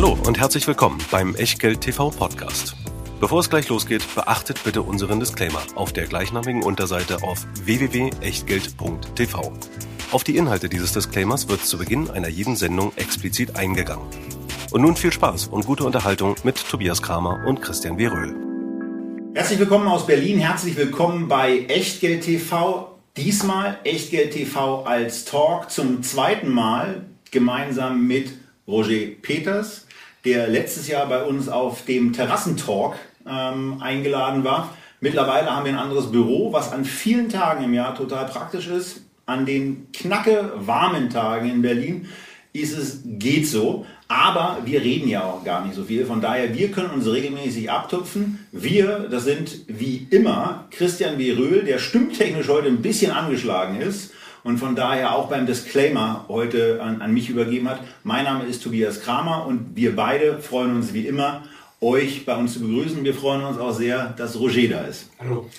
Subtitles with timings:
[0.00, 2.76] Hallo und herzlich willkommen beim Echtgeld TV Podcast.
[3.18, 9.52] Bevor es gleich losgeht, beachtet bitte unseren Disclaimer auf der gleichnamigen Unterseite auf www.echtgeld.tv.
[10.12, 14.06] Auf die Inhalte dieses Disclaimers wird zu Beginn einer jeden Sendung explizit eingegangen.
[14.70, 18.36] Und nun viel Spaß und gute Unterhaltung mit Tobias Kramer und Christian Weröhl.
[19.34, 22.96] Herzlich willkommen aus Berlin, herzlich willkommen bei Echtgeld TV.
[23.16, 28.30] Diesmal Echtgeld TV als Talk zum zweiten Mal gemeinsam mit
[28.68, 29.87] Roger Peters,
[30.28, 32.96] der letztes Jahr bei uns auf dem Terrassentalk
[33.26, 34.74] ähm, eingeladen war.
[35.00, 39.00] Mittlerweile haben wir ein anderes Büro, was an vielen Tagen im Jahr total praktisch ist.
[39.24, 42.08] An den knacke warmen Tagen in Berlin
[42.52, 43.86] ist es geht so.
[44.08, 46.04] Aber wir reden ja auch gar nicht so viel.
[46.04, 48.46] Von daher, wir können uns regelmäßig abtupfen.
[48.52, 51.62] Wir, das sind wie immer Christian W.
[51.62, 54.12] Der stimmtechnisch heute ein bisschen angeschlagen ist
[54.48, 57.80] und von daher auch beim Disclaimer heute an, an mich übergeben hat.
[58.02, 61.42] Mein Name ist Tobias Kramer und wir beide freuen uns wie immer,
[61.82, 63.04] euch bei uns zu begrüßen.
[63.04, 65.10] Wir freuen uns auch sehr, dass Roger da ist.
[65.18, 65.50] Hallo.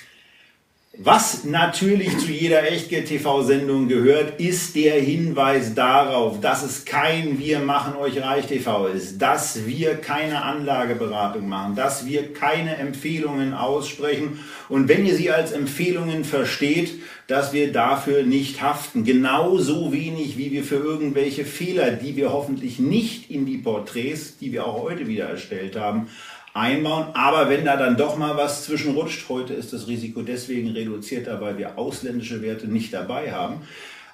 [0.98, 7.95] Was natürlich zu jeder Echtgeld-TV-Sendung gehört, ist der Hinweis darauf, dass es kein Wir machen
[7.95, 14.90] euch reich TV ist, dass wir keine Anlageberatung machen, dass wir keine Empfehlungen aussprechen und
[14.90, 19.04] wenn ihr sie als Empfehlungen versteht, dass wir dafür nicht haften.
[19.04, 24.52] Genauso wenig, wie wir für irgendwelche Fehler, die wir hoffentlich nicht in die Porträts, die
[24.52, 26.08] wir auch heute wieder erstellt haben,
[26.53, 27.08] einbauen.
[27.14, 31.58] Aber wenn da dann doch mal was zwischenrutscht, heute ist das Risiko deswegen reduzierter, weil
[31.58, 33.61] wir ausländische Werte nicht dabei haben,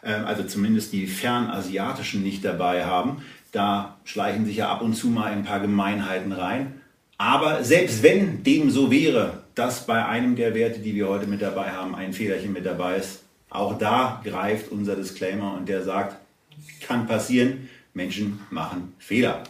[0.03, 3.23] ähm, also zumindest die fernasiatischen nicht dabei haben.
[3.51, 6.81] Da schleichen sich ja ab und zu mal ein paar Gemeinheiten rein.
[7.17, 11.41] Aber selbst wenn dem so wäre, dass bei einem der Werte, die wir heute mit
[11.41, 16.17] dabei haben, ein Fehlerchen mit dabei ist, auch da greift unser Disclaimer und der sagt,
[16.85, 19.43] kann passieren, Menschen machen Fehler.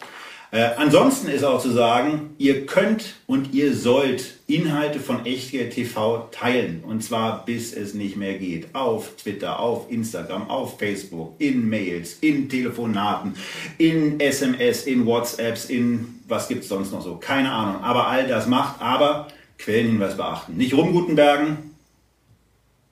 [0.55, 6.29] Äh, ansonsten ist auch zu sagen, ihr könnt und ihr sollt Inhalte von Echtgeld TV
[6.31, 6.81] teilen.
[6.85, 8.73] Und zwar bis es nicht mehr geht.
[8.73, 13.33] Auf Twitter, auf Instagram, auf Facebook, in Mails, in Telefonaten,
[13.77, 17.17] in SMS, in WhatsApps, in was gibt es sonst noch so?
[17.17, 17.83] Keine Ahnung.
[17.83, 20.55] Aber all das macht, aber Quellenhinweis beachten.
[20.55, 21.75] Nicht rumgutenbergen.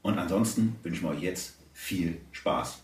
[0.01, 2.82] Und ansonsten wünschen wir euch jetzt viel Spaß.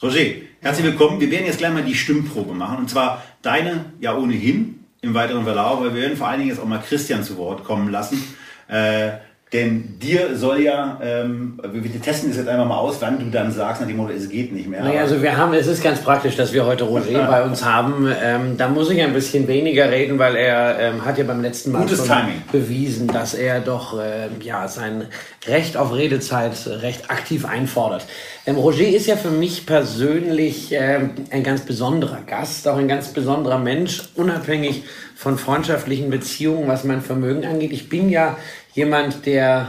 [0.00, 0.20] Roger,
[0.60, 1.20] herzlich willkommen.
[1.20, 2.78] Wir werden jetzt gleich mal die Stimmprobe machen.
[2.78, 6.60] Und zwar deine ja ohnehin im weiteren Verlauf, aber wir werden vor allen Dingen jetzt
[6.60, 8.22] auch mal Christian zu Wort kommen lassen.
[8.68, 9.10] Äh,
[9.52, 13.50] denn dir soll ja, ähm, wir testen das jetzt einfach mal aus, wann du dann
[13.50, 14.84] sagst, nach dem Motto, es geht nicht mehr.
[14.84, 18.12] Naja, also wir haben, es ist ganz praktisch, dass wir heute Roger bei uns haben.
[18.22, 21.72] Ähm, da muss ich ein bisschen weniger reden, weil er ähm, hat ja beim letzten
[21.72, 22.42] Mal Gutes schon Timing.
[22.52, 25.06] bewiesen, dass er doch äh, ja, sein
[25.46, 28.06] Recht auf Redezeit recht aktiv einfordert.
[28.48, 33.08] Ähm, Roger ist ja für mich persönlich ähm, ein ganz besonderer Gast, auch ein ganz
[33.08, 37.72] besonderer Mensch, unabhängig von freundschaftlichen Beziehungen, was mein Vermögen angeht.
[37.72, 38.38] Ich bin ja
[38.72, 39.68] jemand, der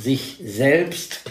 [0.00, 1.22] sich selbst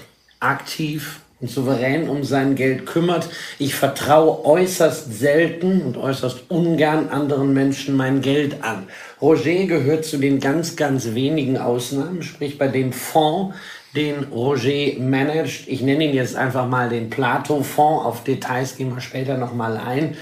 [0.41, 3.29] aktiv und souverän um sein Geld kümmert.
[3.59, 8.89] Ich vertraue äußerst selten und äußerst ungern anderen Menschen mein Geld an.
[9.21, 13.55] Roger gehört zu den ganz, ganz wenigen Ausnahmen, sprich bei dem Fonds,
[13.99, 15.67] den Roger managt.
[15.67, 18.05] Ich nenne ihn jetzt einfach mal den Plato-Fonds.
[18.05, 20.15] Auf Details gehen wir später nochmal ein.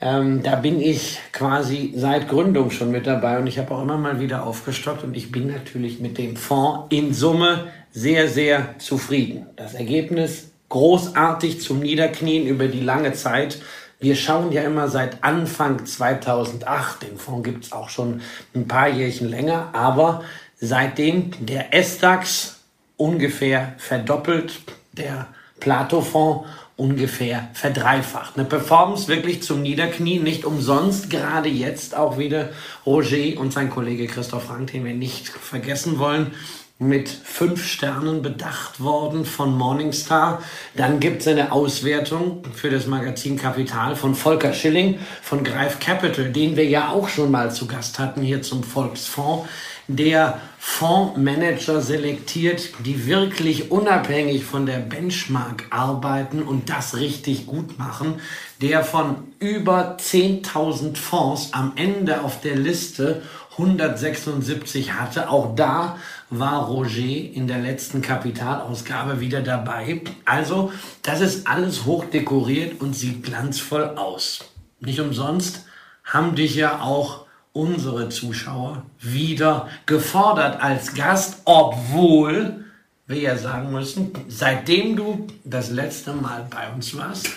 [0.00, 3.96] Ähm, da bin ich quasi seit Gründung schon mit dabei und ich habe auch immer
[3.96, 9.46] mal wieder aufgestockt und ich bin natürlich mit dem Fonds in Summe sehr, sehr zufrieden.
[9.56, 13.58] Das Ergebnis großartig zum Niederknien über die lange Zeit.
[14.00, 18.20] Wir schauen ja immer seit Anfang 2008, den Fonds gibt's auch schon
[18.54, 20.24] ein paar Jährchen länger, aber
[20.56, 22.63] seitdem der S-DAX
[22.96, 24.60] ungefähr verdoppelt,
[24.92, 25.28] der
[25.60, 26.46] Plato-Fonds
[26.76, 28.36] ungefähr verdreifacht.
[28.36, 32.50] Eine Performance wirklich zum Niederknien, nicht umsonst, gerade jetzt auch wieder
[32.84, 36.32] Roger und sein Kollege Christoph Frank, den wir nicht vergessen wollen,
[36.78, 40.42] mit fünf Sternen bedacht worden von Morningstar.
[40.76, 46.32] Dann gibt es eine Auswertung für das Magazin Kapital von Volker Schilling von Greif Capital,
[46.32, 49.48] den wir ja auch schon mal zu Gast hatten hier zum Volksfonds
[49.86, 58.20] der Fondsmanager selektiert, die wirklich unabhängig von der Benchmark arbeiten und das richtig gut machen,
[58.62, 63.22] der von über 10.000 Fonds am Ende auf der Liste
[63.58, 65.28] 176 hatte.
[65.30, 65.98] Auch da
[66.30, 70.02] war Roger in der letzten Kapitalausgabe wieder dabei.
[70.24, 70.72] Also,
[71.02, 74.40] das ist alles hoch dekoriert und sieht glanzvoll aus.
[74.80, 75.64] Nicht umsonst
[76.04, 82.64] haben dich ja auch unsere Zuschauer wieder gefordert als Gast, obwohl
[83.06, 87.28] wir ja sagen müssen, seitdem du das letzte Mal bei uns warst,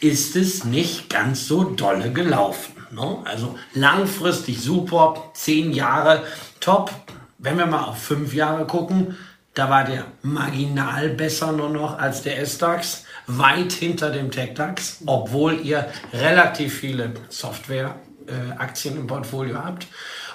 [0.00, 2.73] ist es nicht ganz so dolle gelaufen.
[2.90, 3.18] Ne?
[3.24, 6.24] Also langfristig super, zehn Jahre
[6.60, 6.90] top.
[7.38, 9.16] Wenn wir mal auf fünf Jahre gucken,
[9.54, 15.60] da war der marginal besser nur noch als der S-DAX, weit hinter dem Tech-DAX, obwohl
[15.60, 19.86] ihr relativ viele Software-Aktien im Portfolio habt.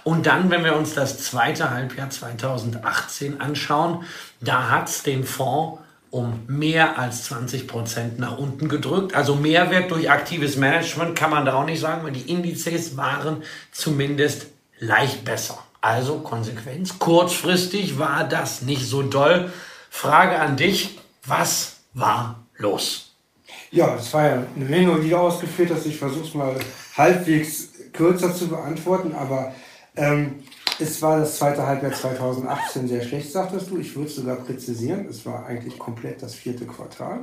[0.05, 4.05] Und dann, wenn wir uns das zweite Halbjahr 2018 anschauen,
[4.39, 5.81] da hat es den Fonds
[6.11, 9.15] um mehr als 20 Prozent nach unten gedrückt.
[9.15, 13.43] Also Mehrwert durch aktives Management kann man da auch nicht sagen, weil die Indizes waren
[13.71, 14.47] zumindest
[14.79, 15.59] leicht besser.
[15.81, 16.99] Also Konsequenz.
[16.99, 19.51] Kurzfristig war das nicht so doll.
[19.89, 23.11] Frage an dich, was war los?
[23.71, 25.85] Ja, es war ja eine Menge, die du ausgeführt hast.
[25.85, 26.55] Ich versuche es mal
[26.97, 29.53] halbwegs kürzer zu beantworten, aber
[29.95, 30.43] ähm,
[30.79, 33.77] es war das zweite Halbjahr 2018 sehr schlecht, sagtest du.
[33.77, 35.07] Ich würde sogar präzisieren.
[35.09, 37.19] Es war eigentlich komplett das vierte Quartal.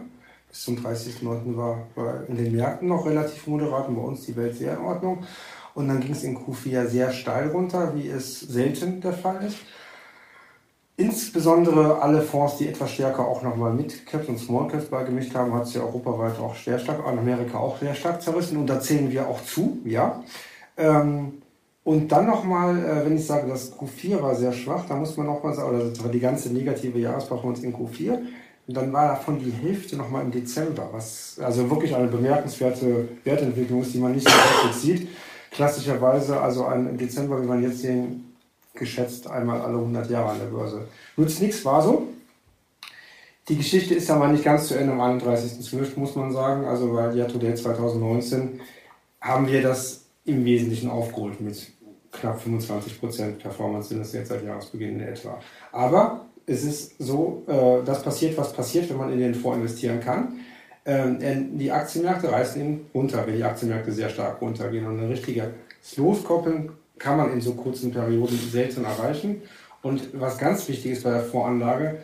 [0.49, 1.57] Bis zum 30.09.
[1.57, 4.81] War, war in den Märkten noch relativ moderat und bei uns die Welt sehr in
[4.81, 5.25] Ordnung.
[5.75, 9.59] Und dann ging es in Q4 sehr steil runter, wie es selten der Fall ist.
[10.99, 15.53] Insbesondere alle Fonds, die etwas stärker auch nochmal mit Caps und Small Caps beigemischt haben,
[15.53, 18.57] hat es ja europaweit auch sehr stark, in Amerika auch sehr stark zerrissen.
[18.57, 20.23] Und da zählen wir auch zu, ja.
[20.79, 21.43] Ähm,
[21.87, 25.27] und dann nochmal, äh, wenn ich sage, das Q4 war sehr schwach, da muss man
[25.27, 28.19] nochmal sagen, oder das war die ganze negative Jahresperformance in Q4.
[28.67, 33.83] Und dann war davon die Hälfte nochmal im Dezember, was also wirklich eine bemerkenswerte Wertentwicklung
[33.83, 35.09] ist, die man nicht so häufig sieht.
[35.53, 38.35] Klassischerweise, also ein, im Dezember, wie man jetzt sehen,
[38.75, 40.89] geschätzt einmal alle 100 Jahre an der Börse.
[41.17, 42.09] Nutzt nichts, war so.
[43.49, 46.65] Die Geschichte ist mal nicht ganz zu Ende am 31.12., muss man sagen.
[46.65, 48.61] Also weil Year to Date 2019
[49.21, 51.76] haben wir das im Wesentlichen aufgeholt mit
[52.21, 55.39] knapp 25% Performance sind es jetzt seit Jahresbeginn in etwa.
[55.73, 60.01] Aber es ist so, äh, das passiert, was passiert, wenn man in den Fonds investieren
[60.01, 60.41] kann.
[60.85, 64.87] Ähm, die Aktienmärkte reißen ihn runter, wenn die Aktienmärkte sehr stark runtergehen.
[64.87, 65.55] Und eine richtige
[65.97, 69.43] Loskoppeln kann man in so kurzen Perioden selten erreichen.
[69.83, 71.99] Und was ganz wichtig ist bei der Voranlage,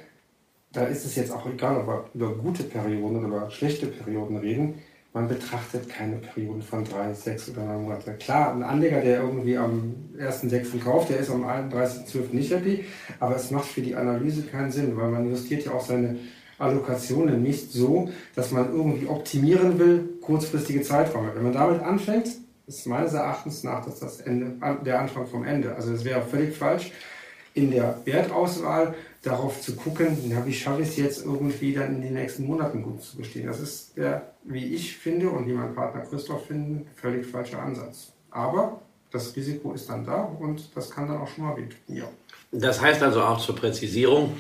[0.72, 4.38] da ist es jetzt auch egal, ob wir über gute Perioden oder über schlechte Perioden
[4.38, 4.74] reden
[5.12, 8.18] man betrachtet keine Perioden von drei, sechs oder neun Monaten.
[8.18, 10.80] Klar, ein Anleger, der irgendwie am 1.6.
[10.82, 12.32] kauft, der ist am 31.12.
[12.32, 12.84] nicht happy,
[13.20, 16.16] aber es macht für die Analyse keinen Sinn, weil man justiert ja auch seine
[16.58, 21.34] Allokationen nicht so, dass man irgendwie optimieren will, kurzfristige Zeiträume.
[21.34, 22.28] Wenn man damit anfängt,
[22.66, 24.54] ist meines Erachtens nach das, das Ende,
[24.84, 25.74] der Anfang vom Ende.
[25.74, 26.92] Also es wäre völlig falsch,
[27.54, 32.02] in der Wertauswahl darauf zu gucken, na, wie schaffe ich es jetzt irgendwie dann in
[32.02, 33.46] den nächsten Monaten gut zu bestehen.
[33.46, 38.12] Das ist der, wie ich finde und wie mein Partner Christoph finden, völlig falscher Ansatz.
[38.30, 38.80] Aber
[39.12, 41.78] das Risiko ist dann da und das kann dann auch schon mal wehtun.
[41.86, 42.04] Ja.
[42.50, 44.36] Das heißt also auch zur Präzisierung,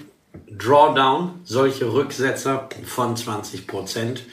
[0.50, 4.24] Drawdown, solche Rücksetzer von 20 Prozent,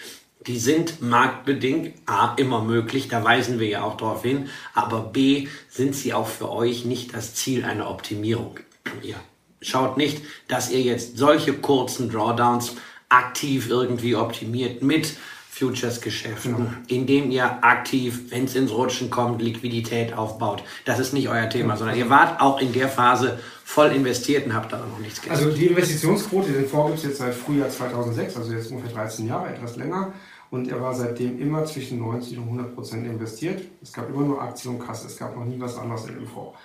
[0.47, 5.47] die sind marktbedingt A immer möglich, da weisen wir ja auch darauf hin, aber B
[5.69, 8.59] sind sie auch für euch nicht das Ziel einer Optimierung.
[9.03, 9.17] Ja
[9.61, 12.75] schaut nicht, dass ihr jetzt solche kurzen Drawdowns
[13.09, 15.15] aktiv irgendwie optimiert mit
[15.49, 16.69] Futures-Geschäften, genau.
[16.87, 20.63] indem ihr aktiv, wenn es ins Rutschen kommt, Liquidität aufbaut.
[20.85, 24.53] Das ist nicht euer Thema, sondern ihr wart auch in der Phase voll investiert und
[24.53, 25.37] habt da noch nichts gemacht.
[25.37, 29.27] Also die Investitionsquote, den Fonds gibt es jetzt seit Frühjahr 2006, also jetzt ungefähr 13
[29.27, 30.13] Jahre, etwas länger.
[30.49, 33.61] Und er war seitdem immer zwischen 90 und 100 Prozent investiert.
[33.81, 36.27] Es gab immer nur Aktien und Kasse, es gab noch nie was anderes in dem
[36.27, 36.57] Fonds.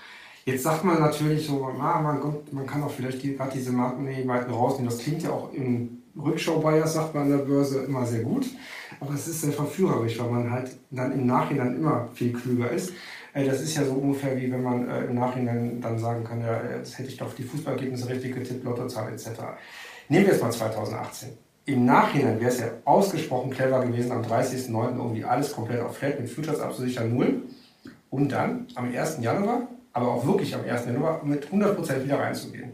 [0.45, 2.21] Jetzt sagt man natürlich so, ah, man,
[2.53, 4.91] man kann auch vielleicht gerade diese Markenweiten rausnehmen.
[4.91, 8.47] Das klingt ja auch im Rückschau-Bias, sagt man an der Börse, immer sehr gut.
[9.01, 12.93] Aber es ist sehr verführerisch, weil man halt dann im Nachhinein immer viel klüger ist.
[13.33, 16.41] Äh, das ist ja so ungefähr wie wenn man äh, im Nachhinein dann sagen kann,
[16.41, 19.29] ja, jetzt hätte ich doch die Fußballergebnisse richtig getippt, Lottozahl etc.
[20.09, 21.31] Nehmen wir jetzt mal 2018.
[21.67, 24.97] Im Nachhinein wäre es ja ausgesprochen clever gewesen, am 30.09.
[24.99, 27.43] irgendwie alles komplett auf Flat mit Futures abzusichern, null.
[28.11, 29.19] Und dann am 1.
[29.23, 30.87] Januar aber auch wirklich am 1.
[30.87, 32.73] Januar mit 100% wieder reinzugehen.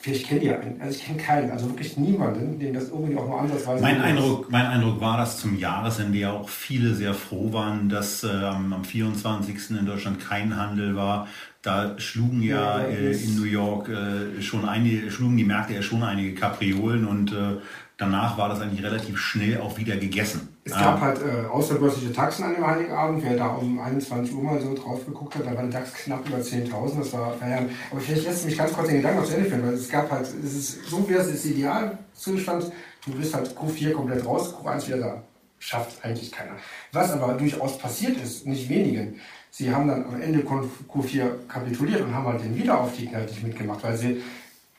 [0.00, 3.26] Vielleicht kennt ihr einen, also ich kenne keinen, also wirklich niemanden, dem das irgendwie auch
[3.26, 3.82] nur ansatzweise.
[3.82, 8.24] Mein Eindruck, mein Eindruck war, dass zum Jahresende ja auch viele sehr froh waren, dass
[8.24, 9.78] äh, am 24.
[9.78, 11.28] in Deutschland kein Handel war.
[11.62, 15.82] Da schlugen ja, ja äh, in New York äh, schon einige, schlugen die Märkte ja
[15.82, 17.58] schon einige Kapriolen und äh,
[17.96, 20.49] danach war das eigentlich relativ schnell auch wieder gegessen.
[20.64, 23.24] Es gab ähm, halt äh, außerbörsliche Taxen an dem Heiligen Abend.
[23.24, 26.26] Wer da um 21 Uhr mal so drauf geguckt hat, da war der DAX knapp
[26.28, 26.98] über 10.000.
[26.98, 27.70] Das war verheerend.
[27.90, 30.26] Aber vielleicht lässt mich ganz kurz den Gedanken aufs Ende führen, weil es gab halt,
[30.26, 32.72] es ist, so wie das ist Idealzustand.
[33.06, 35.22] Du bist halt Q4 komplett raus, Q1 wieder da.
[35.58, 36.52] Schafft eigentlich keiner.
[36.92, 42.14] Was aber durchaus passiert ist, nicht wenigen, sie haben dann am Ende Q4 kapituliert und
[42.14, 44.22] haben halt den Wiederaufstieg halt nicht mitgemacht, weil sie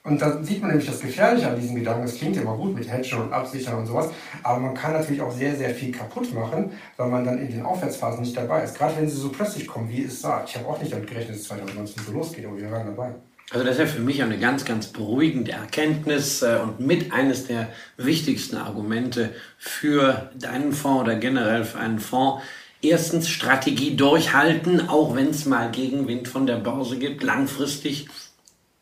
[0.04, 2.06] Und da sieht man nämlich das Gefährliche an diesem Gedanken.
[2.06, 4.10] Es klingt immer gut mit Hedgen und Absichern und sowas,
[4.42, 7.64] aber man kann natürlich auch sehr, sehr viel kaputt machen, weil man dann in den
[7.64, 8.76] Aufwärtsphasen nicht dabei ist.
[8.76, 10.44] Gerade wenn sie so plötzlich kommen, wie es sah.
[10.46, 13.14] Ich habe auch nicht damit gerechnet, dass es 2019 so losgeht, aber wir waren dabei.
[13.52, 17.48] Also das ist ja für mich eine ganz, ganz beruhigende Erkenntnis äh, und mit eines
[17.48, 17.68] der
[17.98, 22.42] wichtigsten Argumente für deinen Fonds oder generell für einen Fonds.
[22.82, 27.22] Erstens Strategie durchhalten, auch wenn es mal Gegenwind von der Börse gibt.
[27.22, 28.08] Langfristig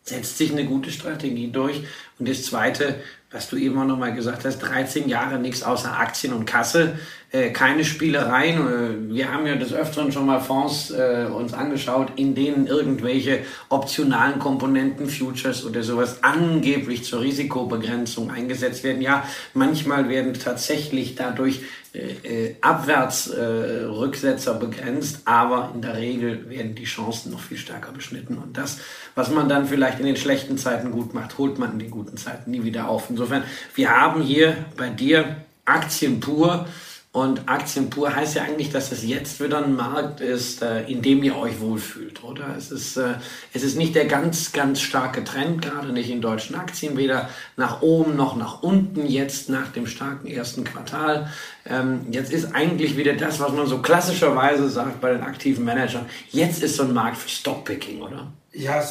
[0.10, 1.84] setzt sich eine gute Strategie durch.
[2.18, 3.02] Und das Zweite,
[3.32, 7.00] was du eben auch nochmal gesagt hast, 13 Jahre nichts außer Aktien und Kasse
[7.32, 8.58] äh, keine Spielereien.
[8.58, 13.42] Äh, wir haben ja des Öfteren schon mal Fonds äh, uns angeschaut, in denen irgendwelche
[13.70, 19.02] optionalen Komponenten, Futures oder sowas angeblich zur Risikobegrenzung eingesetzt werden.
[19.02, 21.62] Ja, manchmal werden tatsächlich dadurch
[21.94, 27.92] äh, äh Abwärtsrücksetzer äh, begrenzt, aber in der Regel werden die Chancen noch viel stärker
[27.92, 28.40] beschnitten.
[28.40, 28.80] Und das,
[29.14, 32.18] was man dann vielleicht in den schlechten Zeiten gut macht, holt man in den guten
[32.18, 33.08] Zeiten nie wieder auf.
[33.12, 33.44] Insofern,
[33.76, 36.66] wir haben hier bei dir Aktien pur
[37.12, 41.02] und Aktien pur heißt ja eigentlich, dass es jetzt wieder ein Markt ist, äh, in
[41.02, 42.56] dem ihr euch wohlfühlt, oder?
[42.56, 43.16] Es ist, äh,
[43.52, 47.82] es ist nicht der ganz, ganz starke Trend, gerade nicht in deutschen Aktien, weder nach
[47.82, 51.32] oben noch nach unten, jetzt nach dem starken ersten Quartal.
[51.66, 56.06] Ähm, jetzt ist eigentlich wieder das, was man so klassischerweise sagt bei den aktiven Managern.
[56.30, 58.32] Jetzt ist so ein Markt für Stockpicking, oder?
[58.54, 58.84] Ja,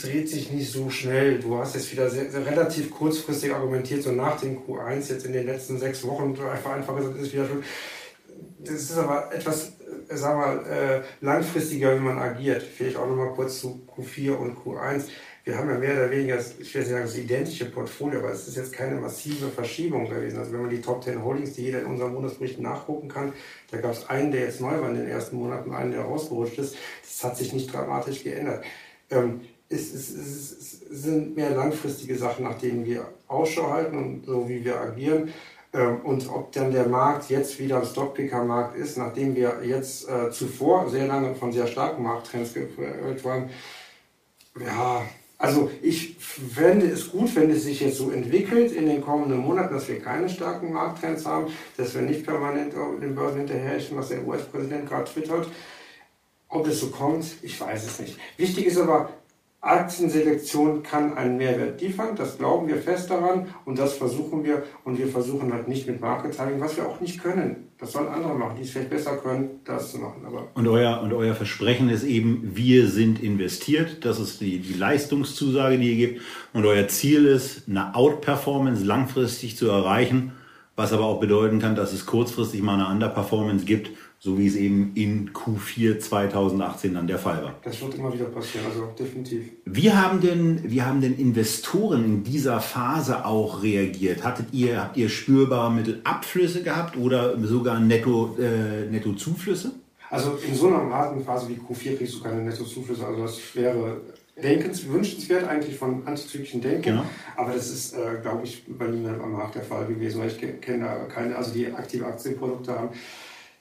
[0.00, 1.38] dreht sich nicht so schnell.
[1.38, 5.32] Du hast jetzt wieder sehr, sehr relativ kurzfristig argumentiert, so nach dem Q1 jetzt in
[5.32, 7.62] den letzten sechs Wochen, einfach einfach gesagt, ist wieder schon.
[8.60, 9.72] Das ist aber etwas,
[10.08, 12.62] äh, sagen wir mal, äh, langfristiger, wie man agiert.
[12.62, 15.04] Vielleicht auch nochmal kurz zu Q4 und Q1.
[15.44, 18.46] Wir haben ja mehr oder weniger, ich will nicht sagen, das identische Portfolio, aber es
[18.46, 20.38] ist jetzt keine massive Verschiebung gewesen.
[20.38, 23.32] Also wenn man die Top 10 Holdings, die jeder in unserem Monatsbericht nachgucken kann,
[23.70, 26.58] da gab es einen, der jetzt neu war in den ersten Monaten, einen, der rausgerutscht
[26.58, 26.76] ist.
[27.02, 28.62] Das hat sich nicht dramatisch geändert.
[29.10, 34.48] Ähm, es, es, es, sind mehr langfristige Sachen, nach denen wir Ausschau halten und so
[34.48, 35.32] wie wir agieren.
[35.72, 40.30] Ähm, und ob dann der Markt jetzt wieder ein Stockpicker-Markt ist, nachdem wir jetzt äh,
[40.30, 43.50] zuvor sehr lange von sehr starken Markttrends geprägt waren,
[44.58, 45.02] ja,
[45.36, 49.72] also ich fände es gut, wenn es sich jetzt so entwickelt in den kommenden Monaten,
[49.72, 54.26] dass wir keine starken Markttrends haben, dass wir nicht permanent den Börsen hinterherrischen, was der
[54.26, 55.48] US-Präsident gerade twittert.
[56.48, 58.18] Ob es so kommt, ich weiß es nicht.
[58.36, 59.10] Wichtig ist aber,
[59.60, 64.98] Aktienselektion kann einen Mehrwert liefern, das glauben wir fest daran und das versuchen wir und
[64.98, 67.68] wir versuchen halt nicht mit Marketing, was wir auch nicht können.
[67.76, 70.24] Das sollen andere machen, die es vielleicht besser können, das zu machen.
[70.24, 74.74] Aber und, euer, und euer Versprechen ist eben, wir sind investiert, das ist die, die
[74.74, 76.22] Leistungszusage, die ihr gebt
[76.52, 80.32] und euer Ziel ist, eine Outperformance langfristig zu erreichen,
[80.78, 84.56] was aber auch bedeuten kann, dass es kurzfristig mal eine Underperformance gibt so wie es
[84.56, 87.54] eben in Q4 2018 dann der Fall war.
[87.62, 89.44] Das wird immer wieder passieren, also definitiv.
[89.64, 94.24] Wie haben denn, wie haben denn Investoren in dieser Phase auch reagiert?
[94.24, 99.72] Hattet ihr, habt ihr spürbare Mittelabflüsse gehabt oder sogar Netto, äh, Nettozuflüsse?
[100.10, 103.06] Also in so einer harten Phase wie Q4 kriegst du keine Nettozuflüsse.
[103.06, 104.00] Also das wäre
[104.42, 106.82] denkens, wünschenswert eigentlich von antizyklischen Denken.
[106.82, 107.04] Genau.
[107.36, 110.60] Aber das ist, äh, glaube ich, bei niemandem am Markt der Fall gewesen, weil ich
[110.60, 112.90] kenne da keine, also die aktive Aktienprodukte haben.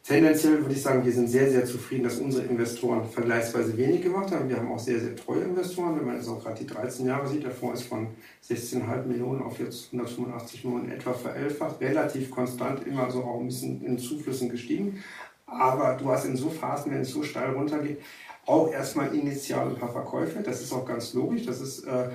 [0.07, 4.31] Tendenziell würde ich sagen, wir sind sehr, sehr zufrieden, dass unsere Investoren vergleichsweise wenig gemacht
[4.31, 4.47] haben.
[4.47, 5.99] Wir haben auch sehr, sehr treue Investoren.
[5.99, 8.07] Wenn man jetzt auch gerade die 13 Jahre sieht, der Fonds ist von
[8.49, 11.81] 16,5 Millionen auf jetzt 185 Millionen etwa verelfacht.
[11.81, 15.03] Relativ konstant, immer so auch ein bisschen in Zuflüssen gestiegen.
[15.45, 17.99] Aber du hast in so Phasen, wenn es so steil runtergeht,
[18.47, 20.41] auch erstmal initial ein paar Verkäufe.
[20.41, 21.45] Das ist auch ganz logisch.
[21.45, 22.09] Das ist, äh,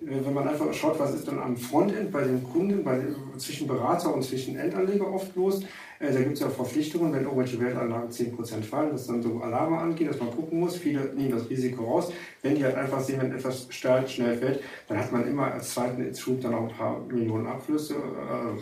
[0.00, 3.00] wenn man einfach schaut, was ist dann am Frontend bei den Kunden, bei,
[3.36, 5.62] zwischen Berater und zwischen Endanleger oft los
[5.98, 9.78] äh, da gibt es ja Verpflichtungen, wenn irgendwelche Weltanlagen 10% fallen, dass dann so Alarme
[9.78, 10.76] angeht, dass man gucken muss.
[10.76, 12.12] Viele nehmen das Risiko raus.
[12.42, 15.74] Wenn die halt einfach sehen, wenn etwas steil, schnell fällt, dann hat man immer als
[15.74, 18.60] zweiten Schub dann auch ein paar Millionen Abflüsse, äh,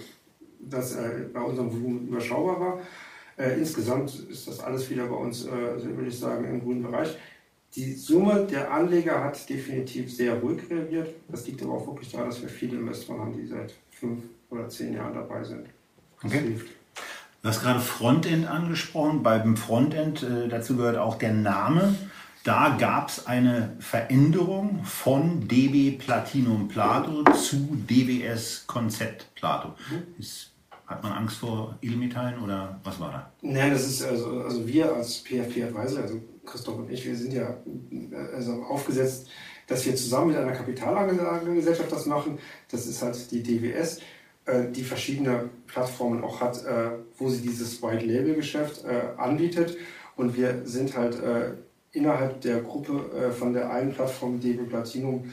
[0.60, 2.78] das äh, bei unserem Volumen überschaubar war.
[3.36, 7.16] Äh, insgesamt ist das alles wieder bei uns, äh, würde ich sagen, im grünen Bereich.
[7.74, 11.08] Die Summe der Anleger hat definitiv sehr ruhig reagiert.
[11.28, 14.68] Das liegt aber auch wirklich daran, dass wir viele Investoren haben, die seit fünf oder
[14.68, 15.66] zehn Jahren dabei sind.
[16.22, 16.40] Das okay.
[16.42, 16.68] hilft.
[17.42, 19.22] Du hast gerade Frontend angesprochen.
[19.22, 21.94] Beim Frontend, äh, dazu gehört auch der Name.
[22.44, 27.56] Da gab es eine Veränderung von DB Platinum Plato zu
[27.88, 29.74] DBS Konzept Plato.
[30.18, 30.53] Ist,
[30.86, 33.32] hat man Angst vor Edelmetallen oder was war da?
[33.42, 37.32] Nein, das ist also, also wir als PFP Advisor, also Christoph und ich, wir sind
[37.32, 37.56] ja
[38.34, 39.28] also aufgesetzt,
[39.66, 42.38] dass wir zusammen mit einer Kapitalanlagegesellschaft das machen.
[42.70, 44.00] Das ist halt die DWS.
[44.46, 49.78] Äh, die verschiedene Plattformen auch hat, äh, wo sie dieses White Label Geschäft äh, anbietet.
[50.16, 51.20] Und wir sind halt
[51.90, 55.32] innerhalb der Gruppe von der einen Plattform DB Platinum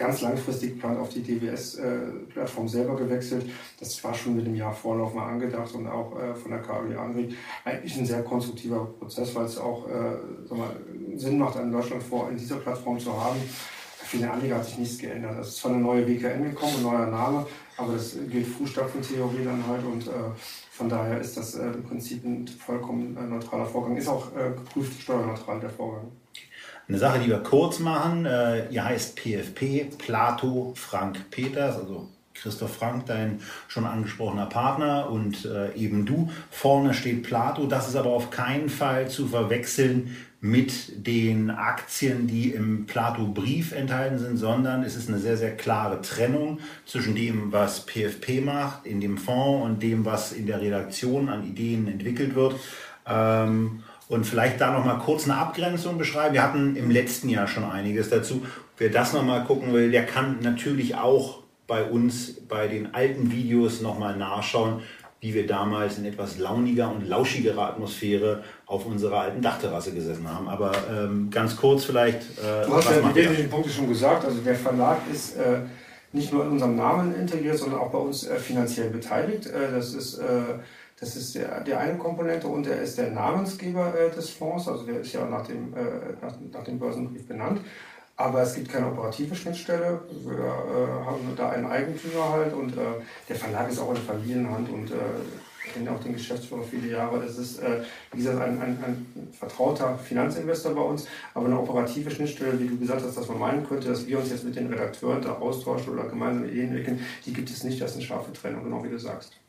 [0.00, 3.44] ganz langfristig geplant auf die DWS-Plattform selber gewechselt.
[3.78, 7.36] Das war schon mit dem Jahr Vorlauf mal angedacht und auch von der KW Angri
[7.64, 9.86] eigentlich ein sehr konstruktiver Prozess, weil es auch
[10.50, 10.74] mal,
[11.16, 13.38] Sinn macht, einen Deutschlandfonds in dieser Plattform zu haben.
[14.10, 15.38] Für den Anleger hat sich nichts geändert.
[15.38, 19.64] Es ist zwar eine neue WKN gekommen, ein neuer Name, aber das gilt Fußstapfentheorie dann
[19.68, 20.10] halt und äh,
[20.80, 23.96] von daher ist das äh, im Prinzip ein vollkommen äh, neutraler Vorgang.
[23.96, 26.10] Ist auch äh, geprüft steuerneutral der Vorgang.
[26.90, 32.74] Eine Sache, die wir kurz machen, äh, ihr heißt PFP, Plato Frank Peters, also Christoph
[32.74, 36.32] Frank, dein schon angesprochener Partner und äh, eben du.
[36.50, 42.50] Vorne steht Plato, das ist aber auf keinen Fall zu verwechseln mit den Aktien, die
[42.50, 47.86] im Plato-Brief enthalten sind, sondern es ist eine sehr, sehr klare Trennung zwischen dem, was
[47.86, 52.56] PFP macht in dem Fonds und dem, was in der Redaktion an Ideen entwickelt wird.
[53.06, 56.34] Ähm, und vielleicht da nochmal kurz eine Abgrenzung beschreiben.
[56.34, 58.42] Wir hatten im letzten Jahr schon einiges dazu.
[58.76, 61.38] Wer das nochmal gucken will, der kann natürlich auch
[61.68, 64.82] bei uns bei den alten Videos nochmal nachschauen,
[65.20, 70.48] wie wir damals in etwas launiger und lauschigerer Atmosphäre auf unserer alten Dachterrasse gesessen haben.
[70.48, 72.22] Aber ähm, ganz kurz vielleicht.
[72.38, 74.24] Äh, du hast ja die wesentlichen Punkte schon gesagt.
[74.24, 75.60] Also der Verlag ist äh,
[76.12, 79.46] nicht nur in unserem Namen integriert, sondern auch bei uns äh, finanziell beteiligt.
[79.46, 80.58] Äh, das ist, äh,
[81.00, 84.68] das ist der, der eine Komponente und er ist der Namensgeber äh, des Fonds.
[84.68, 85.72] Also der ist ja nach dem,
[86.20, 87.60] nach, nach dem Börsenbrief benannt.
[88.20, 89.98] Aber es gibt keine operative Schnittstelle.
[90.10, 94.68] Wir äh, haben da einen Eigentümer halt und äh, der Verlag ist auch in Familienhand
[94.68, 94.94] und äh,
[95.72, 97.18] kenne auch den Geschäftsführer viele Jahre.
[97.20, 97.80] Das ist, äh,
[98.12, 101.06] wie gesagt, ein, ein, ein, vertrauter Finanzinvestor bei uns.
[101.32, 104.28] Aber eine operative Schnittstelle, wie du gesagt hast, dass man meinen könnte, dass wir uns
[104.28, 107.80] jetzt mit den Redakteuren da austauschen oder gemeinsam Ideen entwickeln, die gibt es nicht.
[107.80, 109.39] Das ist eine scharfe Trennung, genau wie du sagst.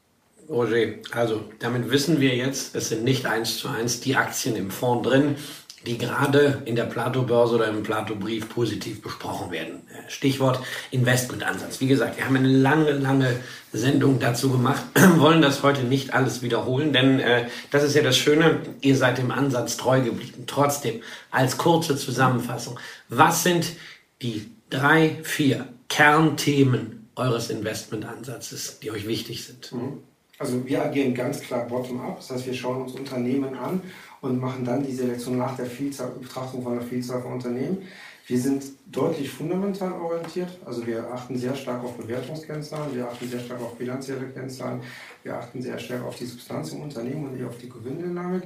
[0.52, 4.70] Roger, also damit wissen wir jetzt, es sind nicht eins zu eins die Aktien im
[4.70, 5.38] Fonds drin
[5.86, 9.82] die gerade in der Plato-Börse oder im Plato-Brief positiv besprochen werden.
[10.08, 10.60] Stichwort
[10.92, 11.80] Investmentansatz.
[11.82, 13.40] Wie gesagt, wir haben eine lange, lange
[13.74, 14.84] Sendung dazu gemacht,
[15.18, 19.18] wollen das heute nicht alles wiederholen, denn äh, das ist ja das Schöne, ihr seid
[19.18, 20.44] dem Ansatz treu geblieben.
[20.46, 22.80] Trotzdem, als kurze Zusammenfassung,
[23.10, 23.74] was sind
[24.22, 29.72] die drei, vier Kernthemen eures Investmentansatzes, die euch wichtig sind?
[29.72, 30.04] Mhm.
[30.42, 33.80] Also wir agieren ganz klar bottom-up, das heißt wir schauen uns Unternehmen an
[34.22, 37.88] und machen dann die Selektion nach der Vielzahl, Betrachtung von der Vielzahl von Unternehmen.
[38.26, 43.40] Wir sind deutlich fundamental orientiert, also wir achten sehr stark auf Bewertungskennzahlen, wir achten sehr
[43.40, 44.82] stark auf bilanzielle Kennzahlen,
[45.22, 48.42] wir achten sehr stark auf die Substanz im Unternehmen und nicht auf die Gewinndynamik.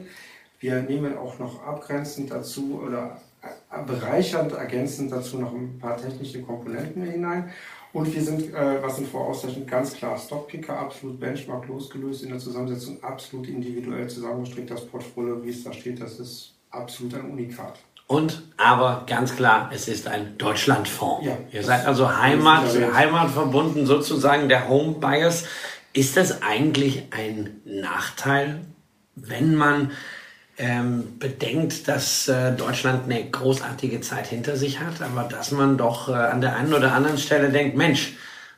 [0.59, 3.21] Wir nehmen auch noch abgrenzend dazu oder
[3.87, 7.51] bereichernd, ergänzend dazu noch ein paar technische Komponenten hinein
[7.95, 12.39] und wir sind, äh, was sind Voraussetzungen, ganz klar Stockpicker, absolut Benchmark losgelöst in der
[12.39, 14.69] Zusammensetzung, absolut individuell zusammengestrickt.
[14.69, 17.79] Das Portfolio, wie es da steht, das ist absolut ein Unikat.
[18.07, 21.25] Und aber ganz klar, es ist ein Deutschlandfonds.
[21.25, 25.45] Ja, Ihr seid also Heimat, heimatverbunden sozusagen der Home Bias.
[25.93, 28.59] Ist das eigentlich ein Nachteil,
[29.15, 29.91] wenn man
[30.57, 36.09] ähm, bedenkt, dass äh, Deutschland eine großartige Zeit hinter sich hat, aber dass man doch
[36.09, 38.13] äh, an der einen oder anderen Stelle denkt, Mensch,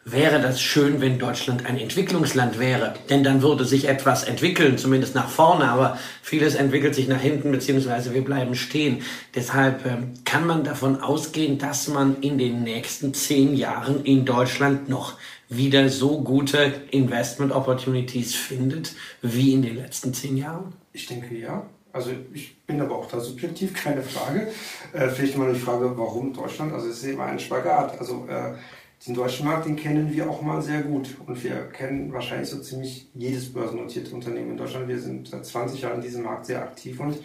[0.09, 2.93] wäre das schön, wenn Deutschland ein Entwicklungsland wäre.
[3.09, 7.51] Denn dann würde sich etwas entwickeln, zumindest nach vorne, aber vieles entwickelt sich nach hinten,
[7.51, 9.01] beziehungsweise wir bleiben stehen.
[9.35, 14.87] Deshalb äh, kann man davon ausgehen, dass man in den nächsten zehn Jahren in Deutschland
[14.87, 15.15] noch
[15.49, 20.73] wieder so gute Investment Opportunities findet wie in den letzten zehn Jahren?
[20.93, 21.65] Ich denke ja.
[21.97, 24.47] Also ich bin aber auch da subjektiv, keine Frage.
[24.93, 26.71] Äh, vielleicht mal die Frage, warum Deutschland?
[26.71, 27.99] Also es ist immer ein Spagat.
[27.99, 28.53] Also äh,
[29.05, 31.17] den deutschen Markt, den kennen wir auch mal sehr gut.
[31.25, 34.87] Und wir kennen wahrscheinlich so ziemlich jedes börsennotierte Unternehmen in Deutschland.
[34.87, 37.17] Wir sind seit 20 Jahren in diesem Markt sehr aktiv und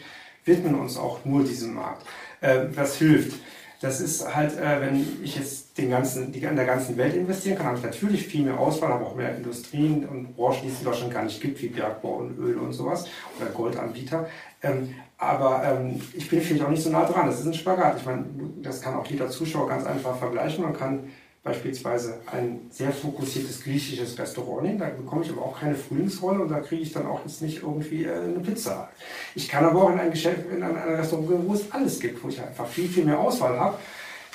[0.45, 2.07] widmen uns auch nur diesem Markt.
[2.41, 3.39] Äh, was hilft?
[3.83, 7.57] Das ist halt, äh, wenn ich jetzt den ganzen, die, in der ganzen Welt investieren
[7.57, 10.79] kann, habe ich natürlich viel mehr Auswahl, aber auch mehr Industrien und Branchen, die es
[10.79, 13.07] in Deutschland gar nicht gibt, wie Bergbau und Öl und sowas
[13.41, 14.29] oder Goldanbieter.
[14.63, 17.27] Ähm, aber ähm, ich bin vielleicht auch nicht so nah dran.
[17.27, 17.99] Das ist ein Spagat.
[17.99, 18.25] Ich meine,
[18.63, 20.65] das kann auch jeder Zuschauer ganz einfach vergleichen.
[20.65, 21.11] Man kann
[21.45, 24.79] beispielsweise ein sehr fokussiertes griechisches Restaurant nehmen.
[24.79, 27.63] Da bekomme ich aber auch keine Frühlingsrolle und da kriege ich dann auch jetzt nicht
[27.63, 28.89] irgendwie äh, eine Pizza.
[29.35, 31.99] Ich kann aber auch in ein Geschäft, in ein, ein Restaurant gehen, wo es alles
[31.99, 33.79] gibt, wo ich einfach viel, viel mehr Auswahl habe.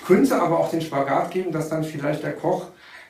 [0.06, 2.68] Könnte aber auch den Spagat geben, dass dann vielleicht der Koch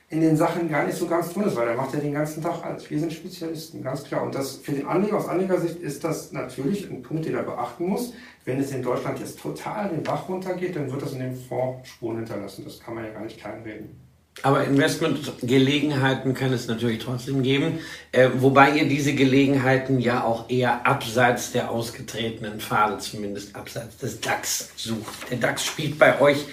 [0.10, 2.42] in den Sachen gar nicht so ganz drin ist, weil er macht ja den ganzen
[2.42, 2.90] Tag alles.
[2.90, 4.24] Wir sind Spezialisten, ganz klar.
[4.24, 7.88] Und das für den Anleger aus Anlegersicht ist das natürlich ein Punkt, den er beachten
[7.88, 8.14] muss.
[8.46, 11.90] Wenn es in Deutschland jetzt total den Bach runtergeht, dann wird das in dem Fonds
[11.90, 12.64] Spuren hinterlassen.
[12.64, 14.08] Das kann man ja gar nicht kleinreden.
[14.44, 17.80] Aber Investmentgelegenheiten kann es natürlich trotzdem geben,
[18.12, 24.22] äh, wobei ihr diese Gelegenheiten ja auch eher abseits der ausgetretenen Pfade, zumindest abseits des
[24.22, 25.32] DAX sucht.
[25.32, 26.46] Der DAX spielt bei euch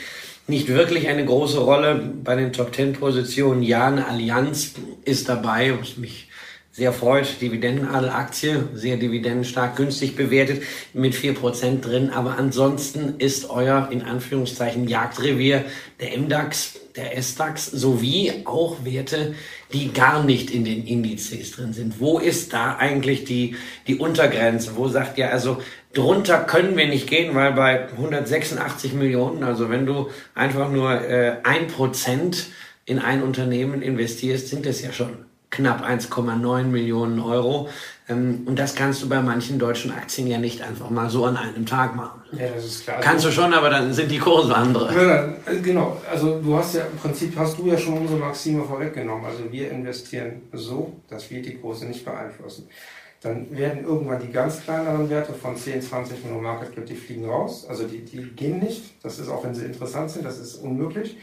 [0.47, 3.63] nicht wirklich eine große Rolle bei den Top Ten Positionen.
[3.63, 6.29] Ja, eine Allianz ist dabei, was mich
[6.75, 7.41] sehr freut.
[7.41, 12.11] Dividendenadel-Aktie, sehr dividendenstark, günstig bewertet, mit vier Prozent drin.
[12.11, 15.65] Aber ansonsten ist euer, in Anführungszeichen, Jagdrevier
[16.01, 19.35] der MDAX, der SDAX sowie auch Werte,
[19.73, 22.01] die gar nicht in den Indizes drin sind.
[22.01, 23.55] Wo ist da eigentlich die,
[23.87, 24.73] die Untergrenze?
[24.75, 25.59] Wo sagt ihr also,
[25.95, 31.37] drunter können wir nicht gehen, weil bei 186 Millionen, also wenn du einfach nur äh,
[31.45, 32.47] ein äh, Prozent
[32.85, 37.69] in ein Unternehmen investierst, sind das ja schon knapp 1,9 Millionen Euro.
[38.09, 41.37] Ähm, und das kannst du bei manchen deutschen Aktien ja nicht einfach mal so an
[41.37, 42.21] einem Tag machen.
[42.33, 43.01] Ja, das ist klar.
[43.01, 44.93] Kannst du schon, aber dann sind die Kurse andere.
[44.95, 46.01] Ja, äh, genau.
[46.11, 49.25] Also du hast ja im Prinzip hast du ja schon unsere Maxime vorweggenommen.
[49.25, 52.69] Also wir investieren so, dass wir die Kurse nicht beeinflussen.
[53.25, 57.25] Dann werden irgendwann die ganz kleineren Werte von 10, 20 Millionen Market Cap, die fliegen
[57.25, 57.67] raus.
[57.67, 59.03] Also die, die gehen nicht.
[59.03, 61.17] Das ist auch, wenn sie interessant sind, das ist unmöglich.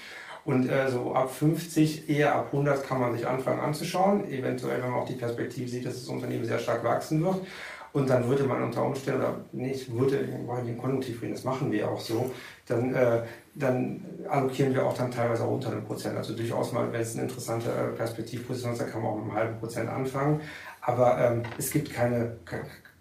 [0.43, 4.27] Und äh, so ab 50, eher ab 100 kann man sich anfangen anzuschauen.
[4.31, 7.37] Eventuell, wenn man auch die Perspektive sieht, dass das Unternehmen sehr stark wachsen wird.
[7.93, 11.71] Und dann würde man unter Umständen, oder nicht, würde, weil wir Konjunktiv reden, das machen
[11.71, 12.31] wir auch so,
[12.65, 16.15] dann, äh, dann allokieren wir auch dann teilweise auch unter einem Prozent.
[16.17, 19.25] Also durchaus mal, wenn es eine interessante äh, Perspektivposition ist, dann kann man auch mit
[19.25, 20.39] einem halben Prozent anfangen.
[20.81, 22.37] Aber ähm, es gibt keine,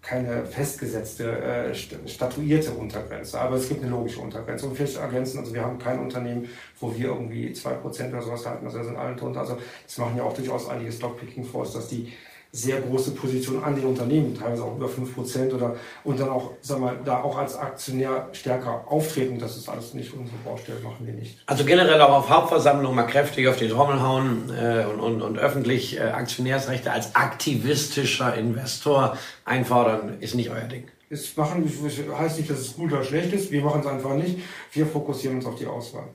[0.01, 4.67] keine festgesetzte, äh, statuierte Untergrenze, aber es gibt eine logische Untergrenze.
[4.67, 6.47] Und vielleicht ergänzen, also wir haben kein Unternehmen,
[6.79, 9.41] wo wir irgendwie zwei Prozent oder sowas halten, also da sind alle drunter.
[9.41, 12.13] Also das machen ja auch durchaus einige Stockpicking-Fonds, dass die
[12.53, 16.79] sehr große Position an den Unternehmen, teilweise auch über 5% oder und dann auch, sag
[16.79, 19.39] mal, da auch als Aktionär stärker auftreten.
[19.39, 21.37] Das ist alles nicht unsere Baustelle, machen wir nicht.
[21.45, 25.39] Also generell auch auf Hauptversammlungen mal kräftig auf die Trommel hauen äh, und, und, und
[25.39, 30.83] öffentlich äh, Aktionärsrechte als aktivistischer Investor einfordern, ist nicht euer Ding.
[31.09, 31.69] Es machen,
[32.17, 33.51] heißt nicht, dass es gut oder schlecht ist.
[33.51, 34.39] Wir machen es einfach nicht.
[34.73, 36.07] Wir fokussieren uns auf die Auswahl.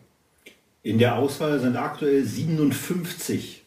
[0.83, 3.65] In der Auswahl sind aktuell 57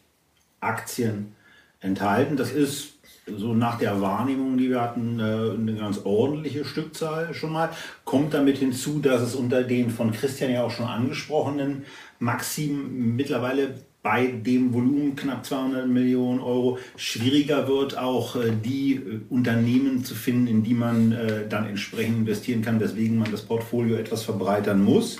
[0.60, 1.34] Aktien
[1.80, 2.36] enthalten.
[2.36, 3.00] Das ist
[3.38, 7.70] so nach der Wahrnehmung, die wir hatten, äh, eine ganz ordentliche Stückzahl schon mal.
[8.04, 11.84] Kommt damit hinzu, dass es unter den von Christian ja auch schon angesprochenen
[12.18, 19.20] Maxim mittlerweile bei dem Volumen knapp 200 Millionen Euro schwieriger wird, auch äh, die äh,
[19.28, 21.16] Unternehmen zu finden, in die man
[21.48, 25.18] dann entsprechend investieren kann, weswegen man das Portfolio etwas verbreitern muss.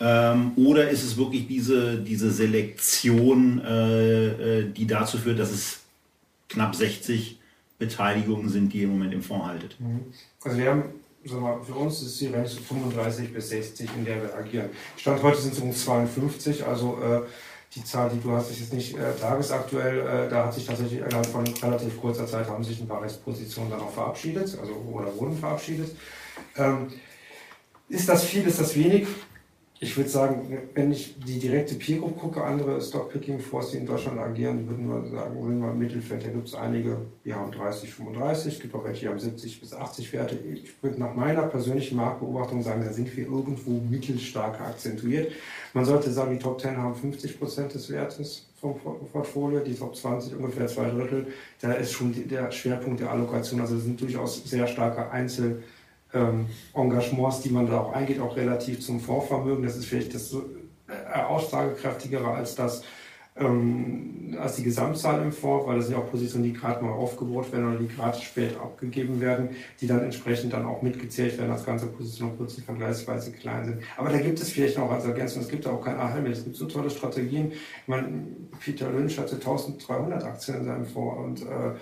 [0.00, 3.60] Ähm, oder ist es wirklich diese, diese Selektion,
[4.76, 5.85] die dazu führt, dass es
[6.48, 7.40] knapp 60
[7.78, 9.80] Beteiligungen sind, die ihr im Moment im Fonds haltet.
[9.80, 10.12] Mhm.
[10.42, 10.82] Also wir haben,
[11.24, 14.70] sagen wir, für uns ist die Range 35 bis 60, in der wir agieren.
[14.96, 17.22] Stand heute sind es um 52, also äh,
[17.74, 20.00] die Zahl, die du hast, ist jetzt nicht äh, tagesaktuell.
[20.00, 23.70] Äh, da hat sich tatsächlich innerhalb von relativ kurzer Zeit haben sich ein paar Restpositionen
[23.70, 25.94] dann auch verabschiedet, also oder wurden verabschiedet.
[26.56, 26.88] Ähm,
[27.88, 29.06] ist das viel, ist das wenig?
[29.78, 34.18] Ich würde sagen, wenn ich die direkte Peer Group gucke, andere Stockpicking-Fonds, die in Deutschland
[34.18, 37.92] agieren, würden wir sagen, würden wir im Mittelfeld, da gibt es einige, die haben 30,
[37.92, 40.36] 35, es gibt auch welche, die haben 70 bis 80 Werte.
[40.36, 45.32] Ich würde nach meiner persönlichen Marktbeobachtung sagen, da sind wir irgendwo mittelstark akzentuiert.
[45.74, 48.76] Man sollte sagen, die Top 10 haben 50 Prozent des Wertes vom
[49.12, 51.26] Portfolio, die Top 20 ungefähr zwei Drittel.
[51.60, 55.62] Da ist schon der Schwerpunkt der Allokation, also sind durchaus sehr starke Einzel-
[56.12, 59.64] Engagements, die man da auch eingeht, auch relativ zum Fondsvermögen.
[59.64, 62.82] Das ist vielleicht das äh, aussagekräftigere als das
[63.38, 66.92] ähm, als die Gesamtzahl im Fonds, weil das sind ja auch Positionen, die gerade mal
[66.92, 71.50] aufgebaut werden oder die gerade spät abgegeben werden, die dann entsprechend dann auch mitgezählt werden
[71.50, 73.82] als ganze Position, obwohl sie vergleichsweise klein sind.
[73.96, 76.56] Aber da gibt es vielleicht noch als Ergänzung, es gibt auch kein Ahhelm, es gibt
[76.56, 77.52] so tolle Strategien.
[77.52, 78.26] Ich meine,
[78.58, 81.74] Peter Lynch hatte 1300 Aktien in seinem Fonds und äh,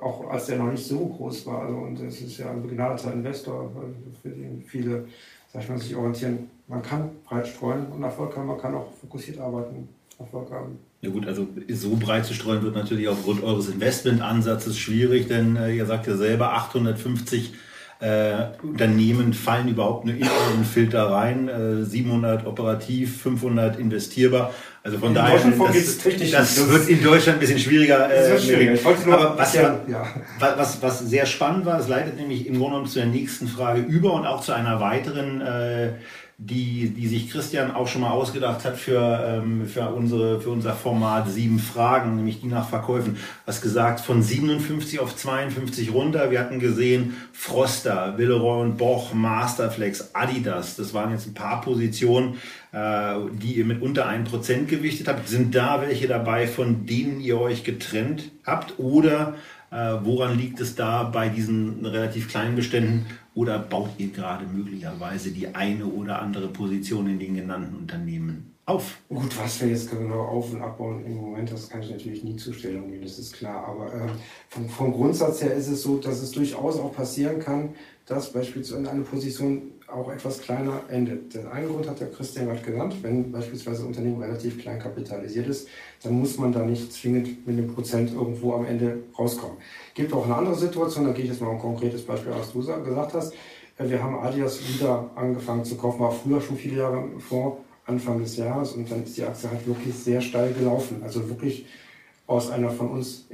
[0.00, 1.62] auch als der noch nicht so groß war.
[1.62, 3.70] Also, und es ist ja ein begnadeter Investor,
[4.22, 5.06] für den viele,
[5.52, 6.50] sag ich mal, sich orientieren.
[6.68, 10.78] Man kann breit streuen und Erfolg haben, man kann auch fokussiert arbeiten, Erfolg haben.
[11.02, 15.74] Ja gut, also so breit zu streuen wird natürlich aufgrund eures Investmentansatzes schwierig, denn äh,
[15.74, 17.54] ihr sagt ja selber 850
[18.00, 21.48] äh, Unternehmen fallen überhaupt nur in euren Filter rein.
[21.48, 24.54] Äh, 700 operativ, 500 investierbar.
[24.82, 28.10] Also von in daher, das, das, das, wird in Deutschland ein bisschen schwieriger.
[28.10, 28.80] Äh, schwierig.
[28.86, 30.06] Aber was, ja, ja.
[30.38, 33.82] was, was sehr spannend war, es leitet nämlich im Grunde genommen zu der nächsten Frage
[33.82, 35.90] über und auch zu einer weiteren äh,
[36.42, 40.72] die, die sich Christian auch schon mal ausgedacht hat für, ähm, für, unsere, für unser
[40.72, 43.18] Format Sieben Fragen, nämlich die nach Verkäufen.
[43.44, 46.30] Was gesagt, von 57 auf 52 runter.
[46.30, 50.76] Wir hatten gesehen, Froster, Villeroy und Boch, Masterflex, Adidas.
[50.76, 52.36] Das waren jetzt ein paar Positionen,
[52.72, 55.28] äh, die ihr mit unter 1% gewichtet habt.
[55.28, 58.78] Sind da welche dabei, von denen ihr euch getrennt habt?
[58.78, 59.34] Oder
[59.70, 63.04] äh, woran liegt es da bei diesen relativ kleinen Beständen
[63.40, 68.98] Oder baut ihr gerade möglicherweise die eine oder andere Position in den genannten Unternehmen auf?
[69.08, 72.36] Gut, was wir jetzt genau auf- und abbauen im Moment, das kann ich natürlich nie
[72.36, 73.66] zur Stellung nehmen, das ist klar.
[73.66, 74.08] Aber äh,
[74.50, 77.70] vom, vom Grundsatz her ist es so, dass es durchaus auch passieren kann,
[78.04, 81.34] dass beispielsweise eine Position auch etwas kleiner endet.
[81.34, 85.46] Den einen Grund hat der Christian gerade genannt, wenn beispielsweise ein Unternehmen relativ klein kapitalisiert
[85.46, 85.68] ist,
[86.02, 89.56] dann muss man da nicht zwingend mit einem Prozent irgendwo am Ende rauskommen.
[89.94, 92.60] Gibt auch eine andere Situation, da gehe ich jetzt mal ein konkretes Beispiel, was du
[92.60, 93.32] gesagt hast.
[93.78, 98.20] Äh, wir haben Adidas wieder angefangen zu kaufen, war früher schon viele Jahre vor Anfang
[98.20, 101.02] des Jahres und dann ist die Aktie halt wirklich sehr steil gelaufen.
[101.02, 101.66] Also wirklich
[102.26, 103.26] aus einer von uns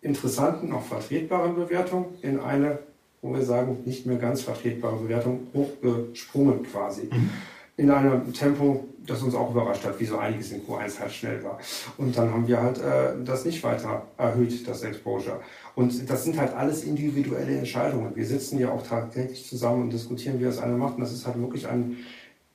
[0.00, 2.78] interessanten, auch vertretbaren Bewertung in eine
[3.24, 7.08] wo wir sagen, nicht mehr ganz vertretbare Bewertung hochgesprungen quasi.
[7.10, 7.30] Mhm.
[7.76, 11.42] In einem Tempo, das uns auch überrascht hat, wie so einiges in Q1 halt schnell
[11.42, 11.58] war.
[11.96, 15.40] Und dann haben wir halt äh, das nicht weiter erhöht, das Exposure.
[15.74, 18.14] Und das sind halt alles individuelle Entscheidungen.
[18.14, 20.96] Wir sitzen ja auch tagtäglich zusammen und diskutieren, wie das eine macht.
[20.96, 21.96] Und das ist halt wirklich ein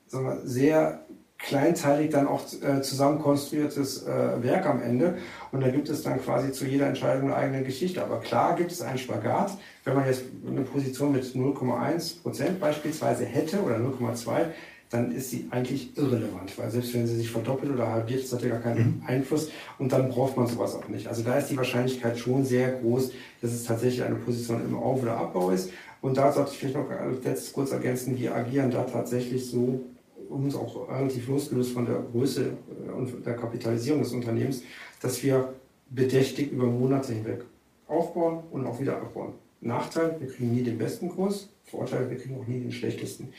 [0.06, 1.06] sagen wir, sehr
[1.40, 5.18] kleinteilig dann auch äh, zusammenkonstruiertes äh, Werk am Ende.
[5.52, 8.04] Und da gibt es dann quasi zu jeder Entscheidung eine eigene Geschichte.
[8.04, 9.58] Aber klar gibt es einen Spagat.
[9.86, 14.48] Wenn man jetzt eine Position mit 0,1 Prozent beispielsweise hätte oder 0,2,
[14.90, 18.42] dann ist sie eigentlich irrelevant, weil selbst wenn sie sich verdoppelt oder halbiert, das hat
[18.42, 19.04] ja gar keinen mhm.
[19.06, 21.08] Einfluss und dann braucht man sowas auch nicht.
[21.08, 25.04] Also da ist die Wahrscheinlichkeit schon sehr groß, dass es tatsächlich eine Position im Auf-
[25.04, 25.70] oder Abbau ist.
[26.02, 26.88] Und da sollte ich vielleicht noch
[27.24, 29.86] letztes kurz ergänzen, wir agieren da tatsächlich so
[30.30, 32.54] uns auch relativ losgelöst von der Größe
[32.88, 34.64] äh, und der Kapitalisierung des Unternehmens,
[35.02, 35.54] dass wir
[35.90, 37.44] bedächtig über Monate hinweg
[37.88, 39.34] aufbauen und auch wieder abbauen.
[39.62, 41.50] Nachteil, wir kriegen nie den besten Kurs.
[41.66, 43.30] Vorteil, wir kriegen auch nie den schlechtesten.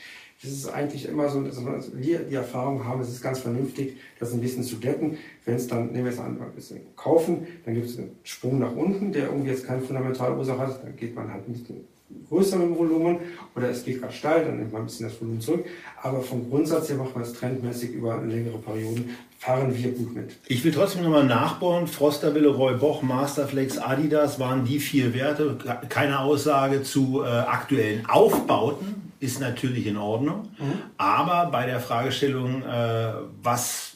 [0.41, 1.57] Das ist eigentlich immer so, dass
[1.95, 5.17] wir die Erfahrung haben, es ist ganz vernünftig, das ein bisschen zu decken.
[5.45, 8.59] Wenn es dann, nehmen wir es an, ein bisschen kaufen, dann gibt es einen Sprung
[8.59, 11.87] nach unten, der irgendwie jetzt keine fundamentale Ursache hat, dann geht man halt ein bisschen
[12.29, 13.17] größerem Volumen
[13.55, 15.65] oder es geht gerade steil, dann nimmt man ein bisschen das Volumen zurück.
[16.01, 20.37] Aber vom Grundsatz her macht man es trendmäßig über längere Perioden, fahren wir gut mit.
[20.47, 21.87] Ich will trotzdem nochmal nachbauen.
[21.87, 25.57] Froster, Villeroy, Boch, Masterflex, Adidas waren die vier Werte.
[25.89, 30.49] Keine Aussage zu äh, aktuellen Aufbauten ist natürlich in Ordnung.
[30.57, 30.73] Mhm.
[30.97, 33.91] Aber bei der Fragestellung, äh, was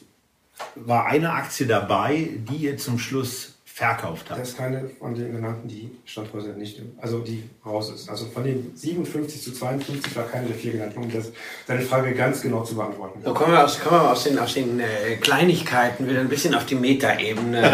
[0.75, 4.39] war eine Aktie dabei, die ihr zum Schluss verkauft hat.
[4.39, 8.09] Das ist keine von den genannten, die Stand heute nicht, also die raus ist.
[8.09, 11.33] Also von den 57 zu 52 war keine der vier genannten, um das,
[11.67, 13.19] deine Frage ganz genau zu beantworten.
[13.21, 16.55] So kommen wir aus, kommen wir aus den, aus den äh, Kleinigkeiten wieder ein bisschen
[16.55, 17.69] auf die Metaebene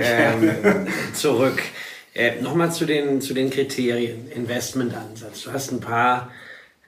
[0.02, 1.62] ähm, zurück.
[2.14, 5.44] Äh, Nochmal zu den, zu den Kriterien, Investmentansatz.
[5.44, 6.32] Du hast ein paar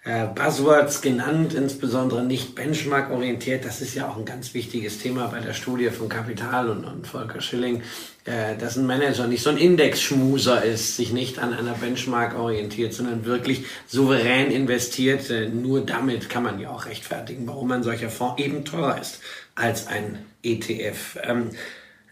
[0.06, 3.64] äh, Buzzwords genannt, insbesondere nicht benchmark-orientiert.
[3.64, 7.08] Das ist ja auch ein ganz wichtiges Thema bei der Studie von Kapital und, und
[7.08, 7.82] Volker Schilling,
[8.24, 12.94] äh, dass ein Manager nicht so ein Indexschmuser ist, sich nicht an einer Benchmark orientiert,
[12.94, 15.28] sondern wirklich souverän investiert.
[15.28, 19.20] Äh, nur damit kann man ja auch rechtfertigen, warum ein solcher Fonds eben teurer ist
[19.56, 21.18] als ein ETF.
[21.24, 21.50] Ähm,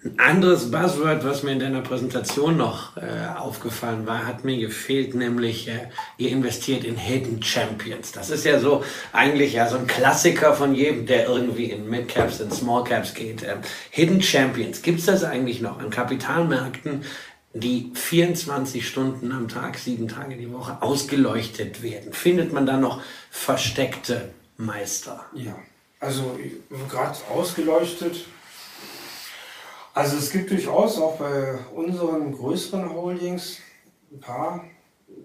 [0.05, 5.15] ein anderes Buzzword, was mir in deiner Präsentation noch äh, aufgefallen war, hat mir gefehlt,
[5.15, 5.89] nämlich äh,
[6.19, 8.13] ihr investiert in Hidden Champions.
[8.13, 12.41] Das ist ja so eigentlich ja so ein Klassiker von jedem, der irgendwie in Midcaps,
[12.41, 13.45] in Smallcaps geht.
[13.45, 17.05] Ähm, Hidden Champions, gibt es das eigentlich noch an Kapitalmärkten,
[17.55, 22.13] die 24 Stunden am Tag, sieben Tage die Woche ausgeleuchtet werden?
[22.13, 25.25] Findet man da noch versteckte Meister?
[25.33, 25.57] Ja,
[25.99, 26.39] also
[26.91, 28.27] gerade ausgeleuchtet
[29.95, 33.61] also es gibt durchaus auch bei unseren größeren Holdings
[34.13, 34.65] ein paar,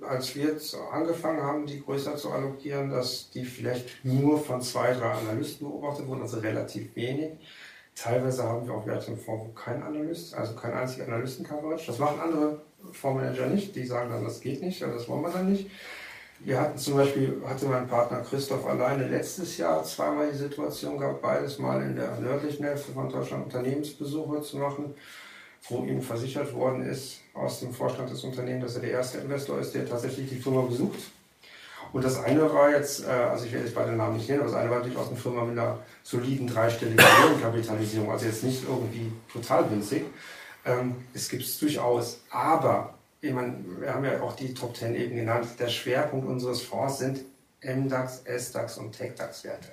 [0.08, 4.94] als wir jetzt angefangen haben, die größer zu allokieren, dass die vielleicht nur von zwei,
[4.94, 7.32] drei Analysten beobachtet wurden, also relativ wenig.
[7.96, 11.88] Teilweise haben wir auch Werte im Fonds, wo kein Analyst, also kein einziger Analysten-Coverage.
[11.88, 12.62] Das machen andere
[12.94, 15.70] Fondsmanager nicht, die sagen dann, das geht nicht, das wollen wir dann nicht.
[16.42, 21.22] Wir hatten zum Beispiel, hatte mein Partner Christoph alleine letztes Jahr zweimal die Situation gehabt,
[21.22, 24.94] beides mal in der nördlichen Hälfte von Deutschland Unternehmensbesuche zu machen,
[25.68, 29.60] wo ihm versichert worden ist aus dem Vorstand des Unternehmens, dass er der erste Investor
[29.60, 31.00] ist, der tatsächlich die Firma besucht.
[31.92, 34.50] Und das eine war jetzt, äh, also ich werde jetzt beide Namen nicht nennen, aber
[34.50, 37.04] das eine war durchaus eine Firma mit einer soliden dreistelligen
[37.42, 40.06] Kapitalisierung, also jetzt nicht irgendwie total winzig.
[40.66, 44.96] Ähm, es gibt es durchaus, aber ich meine, wir haben ja auch die Top 10
[44.96, 45.48] eben genannt.
[45.60, 47.22] Der Schwerpunkt unseres Fonds sind
[47.62, 49.70] MDAX, SDAX und TechDAX-Werte.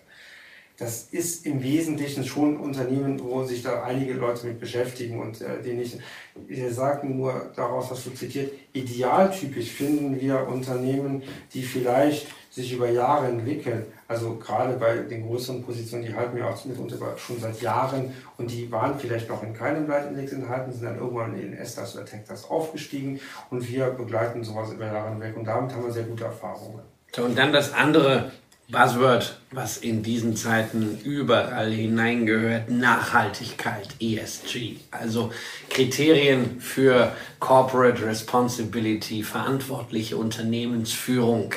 [0.78, 5.40] Das ist im Wesentlichen schon ein Unternehmen, wo sich da einige Leute mit beschäftigen und
[5.40, 5.98] äh, die nicht,
[6.46, 11.22] wir sagen nur daraus, was du zitiert, idealtypisch finden wir Unternehmen,
[11.54, 13.84] die vielleicht sich über Jahre entwickeln.
[14.08, 18.50] Also gerade bei den größeren Positionen, die halten wir auch mitunter schon seit Jahren und
[18.50, 22.48] die waren vielleicht noch in keinem Leitindex enthalten, sind dann irgendwann in Estas oder Techtas
[22.48, 26.80] aufgestiegen und wir begleiten sowas über Jahre hinweg und damit haben wir sehr gute Erfahrungen.
[27.14, 28.32] So, und dann das andere
[28.68, 34.78] Buzzword, was in diesen Zeiten überall hineingehört, Nachhaltigkeit, ESG.
[34.90, 35.30] Also
[35.68, 41.52] Kriterien für Corporate Responsibility, verantwortliche Unternehmensführung.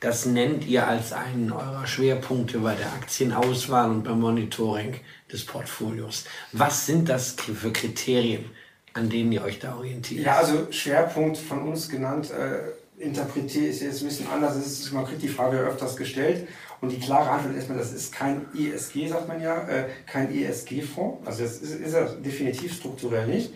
[0.00, 4.96] Das nennt ihr als einen eurer Schwerpunkte bei der Aktienauswahl und beim Monitoring
[5.30, 6.24] des Portfolios.
[6.52, 8.46] Was sind das für Kriterien,
[8.94, 10.24] an denen ihr euch da orientiert?
[10.24, 12.30] Ja, also Schwerpunkt von uns genannt.
[12.30, 14.56] Äh interpretiere ich jetzt ein bisschen anders.
[14.56, 16.46] Ist, man kriegt die Frage öfters gestellt.
[16.80, 20.32] Und die klare Antwort ist erstmal, das ist kein ESG, sagt man ja, äh, kein
[20.34, 21.26] ESG-Fonds.
[21.26, 23.52] Also das ist, ist er definitiv strukturell nicht.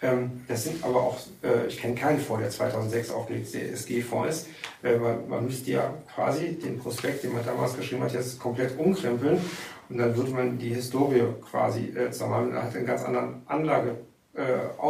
[0.00, 4.48] Ähm, das sind aber auch, äh, ich kenne keinen Fonds, der 2006 aufgelegte ESG-Fonds ist.
[4.82, 8.78] Äh, man, man müsste ja quasi den Prospekt, den man damals geschrieben hat, jetzt komplett
[8.78, 9.40] umkrempeln.
[9.88, 13.96] Und dann würde man die Historie quasi, äh, mal, hat einen ganz anderen Anlage
[14.34, 14.80] äh,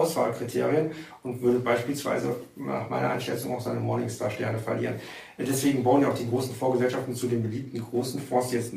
[1.23, 4.97] und würde beispielsweise nach meiner Einschätzung auch seine Morningstar-Sterne verlieren.
[5.38, 8.72] Deswegen bauen ja auch die großen Vorgesellschaften zu den beliebten großen Fonds jetzt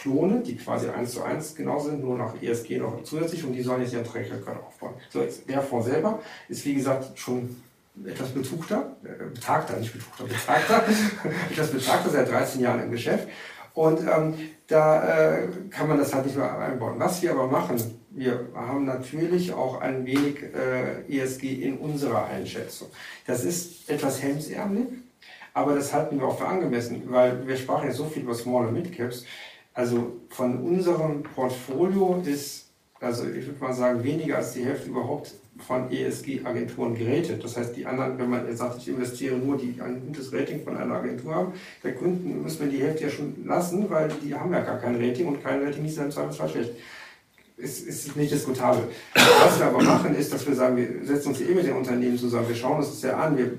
[0.00, 3.62] Klone, die quasi eins zu eins genau sind, nur nach ESG noch zusätzlich und die
[3.62, 4.94] sollen jetzt ihren Track Record aufbauen.
[5.10, 7.56] So, jetzt der Fonds selber ist wie gesagt schon
[8.06, 10.84] etwas betugter, äh, betagter, nicht betugter, betagter,
[11.50, 13.28] etwas betagter, seit 13 Jahren im Geschäft.
[13.74, 14.34] Und ähm,
[14.66, 16.94] da äh, kann man das halt nicht mehr einbauen.
[16.98, 17.76] Was wir aber machen,
[18.10, 22.88] wir haben natürlich auch ein wenig äh, ESG in unserer Einschätzung.
[23.26, 24.88] Das ist etwas hemsärmelig,
[25.58, 28.66] aber das halten wir auch für angemessen, weil wir sprachen ja so viel über Small
[28.66, 29.24] und Mid Caps.
[29.74, 32.68] Also von unserem Portfolio ist,
[33.00, 35.34] also ich würde mal sagen, weniger als die Hälfte überhaupt
[35.66, 37.42] von ESG-Agenturen gerätet.
[37.42, 40.76] Das heißt, die anderen, wenn man sagt, ich investiere nur, die ein gutes Rating von
[40.76, 44.52] einer Agentur haben, der Kunden müssen wir die Hälfte ja schon lassen, weil die haben
[44.52, 46.70] ja gar kein Rating und kein Rating ist ja im schlecht
[47.56, 48.84] ist, ist nicht diskutabel.
[49.14, 52.16] Was wir aber machen, ist, dass wir sagen, wir setzen uns eh mit den Unternehmen
[52.16, 53.50] zusammen, wir schauen uns das ja an, wir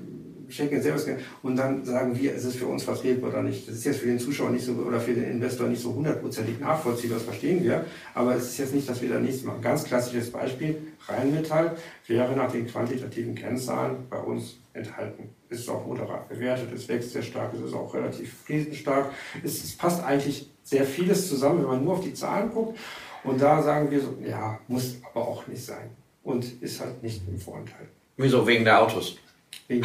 [0.50, 1.08] schenken selbst
[1.42, 3.68] und dann sagen wir, ist es für uns vertretbar oder nicht.
[3.68, 6.58] Das ist jetzt für den Zuschauer nicht so oder für den Investor nicht so hundertprozentig
[6.58, 7.84] nachvollziehbar, das verstehen wir,
[8.14, 9.60] aber es ist jetzt nicht, dass wir da nichts machen.
[9.62, 10.76] Ganz klassisches Beispiel,
[11.08, 15.30] Rheinmetall wäre nach den quantitativen Kennzahlen bei uns enthalten.
[15.48, 19.10] Ist auch moderat bewertet, es wächst sehr stark, es ist auch relativ krisenstark.
[19.42, 22.78] Es, es passt eigentlich sehr vieles zusammen, wenn man nur auf die Zahlen guckt.
[23.24, 25.90] Und da sagen wir so, ja, muss aber auch nicht sein.
[26.22, 27.88] Und ist halt nicht im Vorteil.
[28.16, 28.46] Wieso?
[28.46, 29.16] Wegen der Autos?
[29.70, 29.84] Wegen,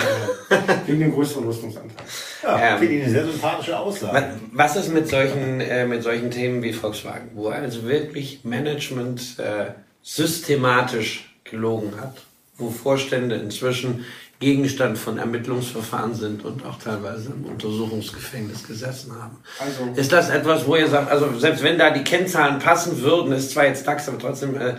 [0.87, 2.05] dem größeren Rüstungsanteil.
[2.41, 4.33] Ja, ähm, finde ich eine sehr sympathische Aussage.
[4.51, 9.73] Was ist mit solchen, äh, mit solchen Themen wie Volkswagen, wo also wirklich Management äh,
[10.01, 12.17] systematisch gelogen hat,
[12.57, 14.05] wo Vorstände inzwischen
[14.39, 19.37] Gegenstand von Ermittlungsverfahren sind und auch teilweise im Untersuchungsgefängnis gesessen haben.
[19.59, 23.31] Also, ist das etwas, wo ihr sagt, also selbst wenn da die Kennzahlen passen würden,
[23.31, 24.75] ist zwar jetzt DAX, aber trotzdem äh,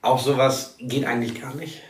[0.00, 1.82] auch sowas geht eigentlich gar nicht?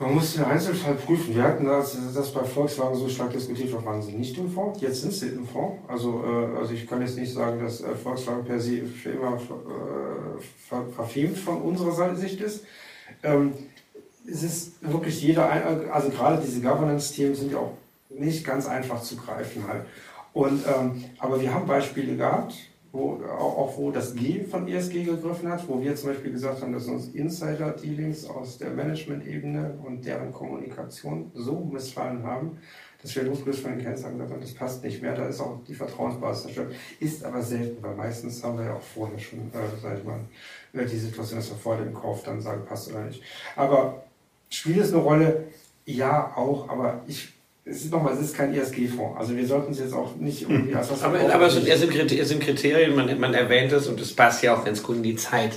[0.00, 1.34] Man muss den Einzelfall prüfen.
[1.34, 4.80] Wir hatten das, das bei Volkswagen so stark diskutiert, wir waren sie nicht im Fonds.
[4.80, 5.82] Jetzt sind sie im Fonds.
[5.88, 9.34] Also, äh, also ich kann jetzt nicht sagen, dass äh, Volkswagen per se für immer
[9.34, 12.64] äh, ver verfemt von unserer Sicht ist.
[13.24, 13.54] Ähm,
[14.30, 15.50] es ist wirklich jeder,
[15.92, 17.72] also gerade diese Governance-Themen sind ja auch
[18.10, 19.84] nicht ganz einfach zu greifen halt.
[20.32, 22.54] Und, ähm, aber wir haben Beispiele gehabt,
[22.98, 26.72] wo, auch wo das G von ESG gegriffen hat, wo wir zum Beispiel gesagt haben,
[26.72, 32.58] dass uns Insider-Dealings aus der Management-Ebene und deren Kommunikation so missfallen haben,
[33.00, 35.60] dass wir losgelöst von den Kennzahlen gesagt haben, das passt nicht mehr, da ist auch
[35.66, 36.74] die Vertrauensbasis zerstört.
[36.98, 40.20] Ist aber selten, weil meistens haben wir ja auch vorher schon, äh, sag ich mal,
[40.72, 43.22] äh, die Situation, dass wir vor dem Kauf dann sagen, passt oder nicht.
[43.54, 44.02] Aber
[44.50, 45.48] Spielt es eine Rolle?
[45.84, 47.32] Ja, auch, aber ich
[47.70, 49.18] es ist nochmal, es ist kein ESG-Fonds.
[49.18, 52.94] Also wir sollten es jetzt auch nicht irgendwie als was Aber, aber es, sind, Kriterien,
[52.94, 55.52] man, man erwähnt es und es passt ja auch ganz gut in die Zeit.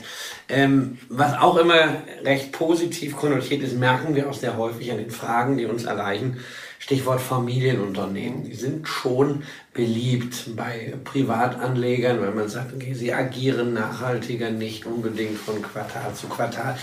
[0.49, 5.11] Ähm, was auch immer recht positiv konnotiert ist, merken wir auch sehr häufig an den
[5.11, 6.37] Fragen, die uns erreichen.
[6.79, 8.43] Stichwort Familienunternehmen.
[8.43, 9.43] Die sind schon
[9.73, 16.27] beliebt bei Privatanlegern, weil man sagt, okay, sie agieren nachhaltiger, nicht unbedingt von Quartal zu
[16.27, 16.77] Quartal.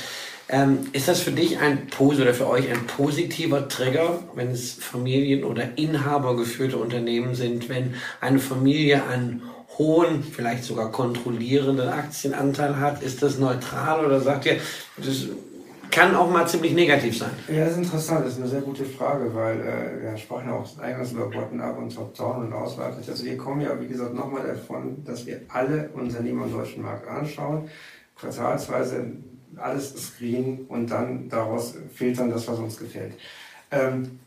[0.51, 5.45] Ähm, ist das für dich ein oder für euch ein positiver Trigger, wenn es Familien-
[5.45, 9.43] oder inhabergeführte Unternehmen sind, wenn eine Familie einen
[9.77, 13.03] hohen, vielleicht sogar kontrollierenden Aktienanteil hat?
[13.03, 14.57] Ist das neutral oder sagt ihr,
[14.97, 15.27] das
[15.91, 17.31] kann auch mal ziemlich negativ sein?
[17.49, 20.67] Ja, das ist interessant, das ist eine sehr gute Frage, weil äh, wir sprachen auch
[20.79, 22.95] eingangs über Bottom-up und Top-Down und Auswahl.
[22.95, 27.07] Also wir kommen ja, wie gesagt, nochmal davon, dass wir alle Unternehmen am deutschen Markt
[27.07, 27.69] anschauen,
[28.17, 29.07] quartalsweise
[29.61, 33.15] alles screenen und dann daraus filtern das, was uns gefällt.
[33.71, 34.21] Ähm,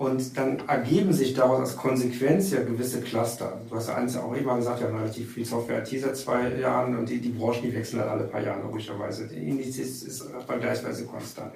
[0.00, 3.60] und dann ergeben sich daraus als Konsequenz ja gewisse Cluster.
[3.68, 6.48] Du hast ja eins auch immer gesagt, wir haben relativ viel Software IT seit zwei
[6.54, 9.28] Jahren und die, die Branchen, die wechseln halt alle paar Jahre logischerweise.
[9.28, 11.52] Die Indizes ist vergleichsweise konstant.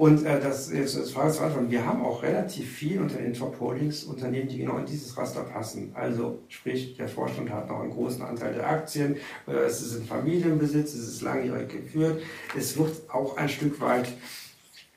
[0.00, 1.70] Und äh, das ist das Frage zu antworten.
[1.70, 5.42] Wir haben auch relativ viel unter den Top Holdings Unternehmen, die genau in dieses Raster
[5.42, 5.92] passen.
[5.92, 10.06] Also sprich, der Vorstand hat noch einen großen Anteil der Aktien, äh, es ist ein
[10.06, 12.22] Familienbesitz, es ist langjährig geführt,
[12.56, 14.10] es wird auch ein Stück weit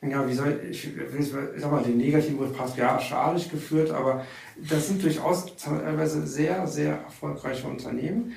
[0.02, 4.26] ja, wie soll ich, ich sag mal, den negativen Begriff patriarchalisch geführt, aber
[4.58, 8.34] das sind durchaus teilweise sehr, sehr erfolgreiche Unternehmen.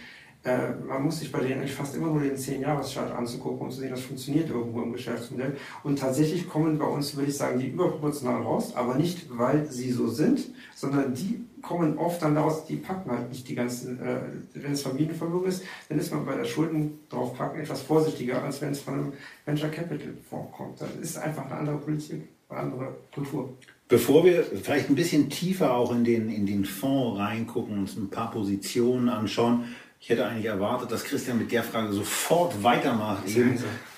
[0.46, 3.80] Äh, man muss sich bei denen eigentlich fast immer nur den 10-Jahres-Chart anzugucken, um zu
[3.80, 5.56] sehen, das funktioniert irgendwo im Geschäftsmodell.
[5.82, 9.90] Und tatsächlich kommen bei uns, würde ich sagen, die überproportional raus, aber nicht, weil sie
[9.90, 14.20] so sind, sondern die kommen oft dann daraus, die packen halt nicht die ganzen, äh,
[14.54, 18.70] wenn es Familienvermögen ist, dann ist man bei der Schulden draufpacken etwas vorsichtiger, als wenn
[18.70, 19.12] es von einem
[19.46, 20.80] Venture Capital Fonds kommt.
[20.80, 23.52] Das ist einfach eine andere Politik, eine andere Kultur.
[23.88, 28.10] Bevor wir vielleicht ein bisschen tiefer auch in den, in den Fonds reingucken uns ein
[28.10, 29.64] paar Positionen anschauen,
[30.00, 33.28] ich hätte eigentlich erwartet, dass Christian mit der Frage sofort weitermacht.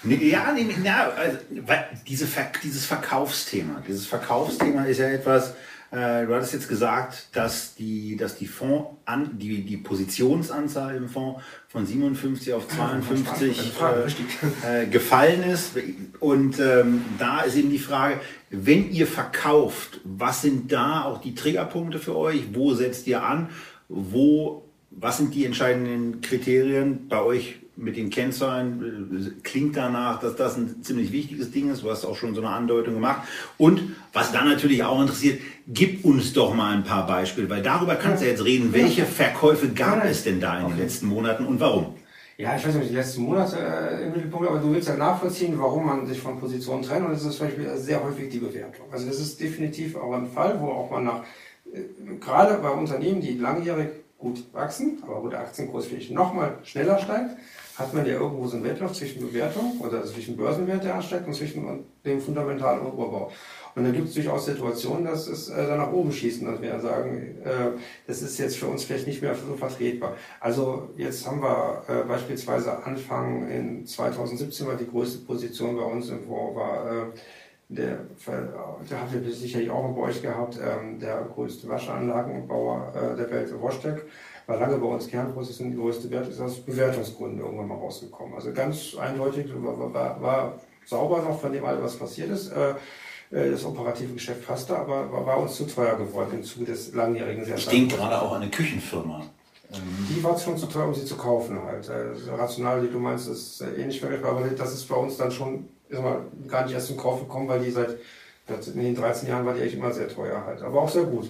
[0.05, 1.39] Ja, nee, ja also,
[2.07, 3.83] diese Ver dieses Verkaufsthema.
[3.87, 5.55] Dieses Verkaufsthema ist ja etwas,
[5.91, 11.09] äh, du hattest jetzt gesagt, dass die, dass die Fonds an, die, die Positionsanzahl im
[11.09, 13.73] Fonds von 57 auf 52
[14.63, 15.73] äh, äh, gefallen ist.
[16.21, 18.21] Und ähm, da ist eben die Frage,
[18.51, 22.55] wenn ihr verkauft, was sind da auch die Triggerpunkte für euch?
[22.55, 23.49] Wo setzt ihr an?
[23.89, 24.68] Wo
[25.01, 29.41] was sind die entscheidenden Kriterien bei euch mit den Kennzahlen?
[29.43, 31.83] Klingt danach, dass das ein ziemlich wichtiges Ding ist.
[31.83, 33.23] Du hast auch schon so eine Andeutung gemacht.
[33.57, 37.95] Und was dann natürlich auch interessiert, gib uns doch mal ein paar Beispiele, weil darüber
[37.95, 38.73] kannst du jetzt reden.
[38.73, 41.95] Welche Verkäufe gab es denn da in den letzten Monaten und warum?
[42.37, 45.59] Ja, ich weiß nicht, die letzten Monate äh, im Mittelpunkt, aber du willst ja nachvollziehen,
[45.59, 47.05] warum man sich von Positionen trennt.
[47.05, 48.87] Und das ist zum Beispiel sehr häufig die Bewertung.
[48.93, 51.25] Also das ist definitiv auch ein Fall, wo auch man nach,
[51.73, 51.81] äh,
[52.21, 53.89] gerade bei Unternehmen, die langjährig
[54.19, 57.37] gut wachsen, aber wo der Aktienkurs vielleicht nochmal schneller steigt,
[57.77, 61.35] hat man ja irgendwo so einen Wettlauf zwischen Bewertung oder zwischen Börsenwert, der ansteigt und
[61.35, 63.31] zwischen dem fundamentalen Oberbau.
[63.77, 66.81] Und dann gibt es durchaus Situationen, dass es äh, dann nach oben schießen, dass wir
[66.81, 70.17] sagen, äh, das ist jetzt für uns vielleicht nicht mehr so vertretbar.
[70.41, 76.09] Also jetzt haben wir äh, beispielsweise Anfang in 2017 war die größte Position bei uns
[76.09, 77.05] im Fonds war äh,
[77.69, 77.99] der,
[78.91, 83.53] der habt ihr sicherlich auch bei euch gehabt, ähm, der größte Waschanlagenbauer äh, der Welt,
[83.61, 84.07] Rostec,
[84.47, 88.35] war lange bei uns Kernposition, die größte Wert, ist aus Bewertungsgründen irgendwann mal rausgekommen.
[88.35, 92.51] Also ganz eindeutig, war, war, war sauber noch von dem all, was passiert ist.
[92.53, 92.71] Äh,
[93.31, 96.95] äh, das operative Geschäft passte, aber war, war uns zu teuer geworden im Zuge des
[96.95, 99.23] langjährigen sehr Ich denke gerade auch an eine Küchenfirma.
[99.71, 101.87] Die war schon zu teuer, um sie zu kaufen halt.
[101.91, 105.31] Äh, rational, wie du meinst, ist äh, ähnlich vergleichbar, aber das ist bei uns dann
[105.31, 107.99] schon ist mal gar nicht erst zum Kauf gekommen, weil die seit
[108.75, 110.63] in den 13 Jahren war die echt immer sehr teuer halt.
[110.63, 111.29] Aber auch sehr gut.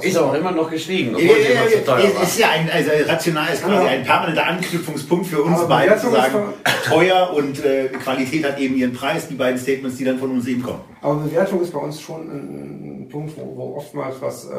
[0.00, 2.22] Ist auch immer noch gestiegen, obwohl ja, ja, ja, teuer war.
[2.22, 6.54] Ist ja ein, also rational ist quasi ein permanenter Anknüpfungspunkt für uns beide zu sagen,
[6.84, 10.46] teuer und äh, Qualität hat eben ihren Preis, die beiden Statements, die dann von uns
[10.46, 10.80] eben kommen.
[11.02, 14.54] Aber Bewertung ist bei uns schon ein, ein Punkt, wo, wo, oftmals was, äh,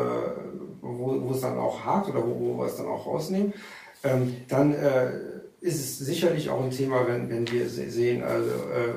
[0.82, 3.54] wo, wo es dann auch hakt oder wo, wo wir es dann auch rausnehmen.
[4.04, 5.12] Ähm, dann äh,
[5.62, 8.94] ist es sicherlich auch ein Thema, wenn, wenn wir sehen, also äh,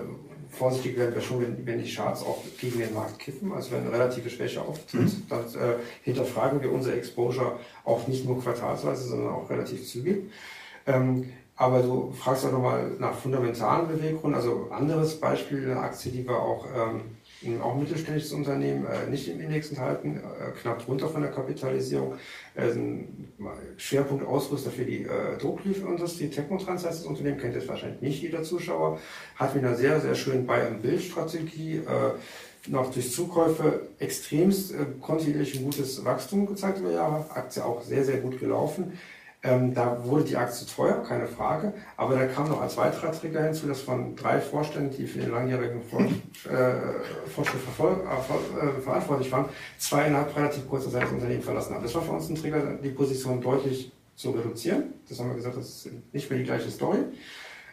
[0.49, 3.81] vorsichtig werden wir schon, wenn, wenn die Charts auch gegen den Markt kippen, also wenn
[3.83, 5.23] eine relative Schwäche auftritt, mhm.
[5.29, 10.31] dann äh, hinterfragen wir unser Exposure auch nicht nur quartalsweise, sondern auch relativ zügig.
[10.87, 16.27] Ähm, aber du fragst auch nochmal nach fundamentalen Beweggründen, also anderes Beispiel, eine Aktie, die
[16.27, 17.03] wir auch ähm,
[17.61, 22.15] auch mittelständisches Unternehmen, äh, nicht im Index enthalten, äh, knapp drunter von der Kapitalisierung.
[22.55, 22.71] Äh,
[23.77, 25.07] Schwerpunkt Ausrüster für die
[25.41, 26.29] Drucklieferindustrie.
[26.29, 28.99] Technotrans heißt das Unternehmen, kennt jetzt wahrscheinlich nicht jeder Zuschauer,
[29.37, 36.05] hat mit einer sehr, sehr schönen Buy-and-Build-Strategie äh, noch durch Zukäufe extremst kontinuierlich ein gutes
[36.05, 37.31] Wachstum gezeigt über Jahre.
[37.31, 38.99] Aktie auch sehr, sehr gut gelaufen.
[39.47, 41.75] Ähm, da wurde die Aktie teuer, keine Frage.
[41.99, 45.33] Aber da kam noch als weiterer Trigger hinzu, dass von drei Vorständen, die für den
[45.33, 45.83] langjährigen
[46.51, 49.45] äh, Fortschritt äh, äh, verantwortlich waren,
[49.77, 51.83] zwei innerhalb relativ kurzer Zeit das Unternehmen verlassen haben.
[51.83, 54.95] Das war für uns ein Trigger, die Position deutlich zu reduzieren.
[55.11, 57.01] Das haben wir gesagt, das ist nicht mehr die gleiche Story.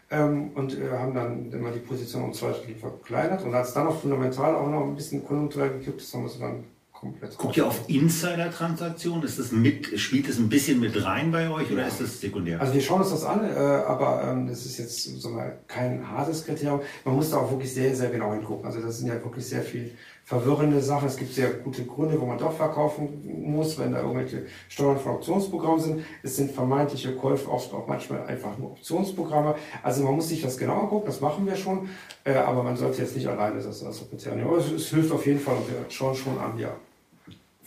[0.09, 3.45] Ähm, und äh, haben dann immer die Position um zwei Drittel verkleinert.
[3.45, 6.38] Und als dann noch fundamental auch noch ein bisschen konjunkturell gekippt ist, haben wir es
[6.38, 6.65] dann
[7.02, 7.36] komplett.
[7.38, 9.24] Guckt ihr auf Insider-Transaktionen?
[9.24, 11.88] Ist das mit, spielt das ein bisschen mit rein bei euch oder ja.
[11.88, 12.62] ist das sekundär?
[12.62, 16.08] Also wir schauen uns das an, äh, aber ähm, das ist jetzt so mal kein
[16.08, 16.82] hartes Kriterium.
[17.04, 18.66] Man muss da auch wirklich sehr, sehr genau hingucken.
[18.66, 19.91] Also das sind ja wirklich sehr viel
[20.24, 21.08] verwirrende Sachen.
[21.08, 23.10] Es gibt sehr gute Gründe, wo man doch verkaufen
[23.52, 26.06] muss, wenn da irgendwelche Steuern von Optionsprogrammen sind.
[26.22, 29.56] Es sind vermeintliche Käufe oft auch manchmal einfach nur Optionsprogramme.
[29.82, 31.89] Also man muss sich das genau angucken, das machen wir schon,
[32.24, 34.47] äh, aber man sollte jetzt nicht alleine das als Kriterium.
[34.47, 36.72] Aber es, es hilft auf jeden Fall und wir schauen schon an, ja.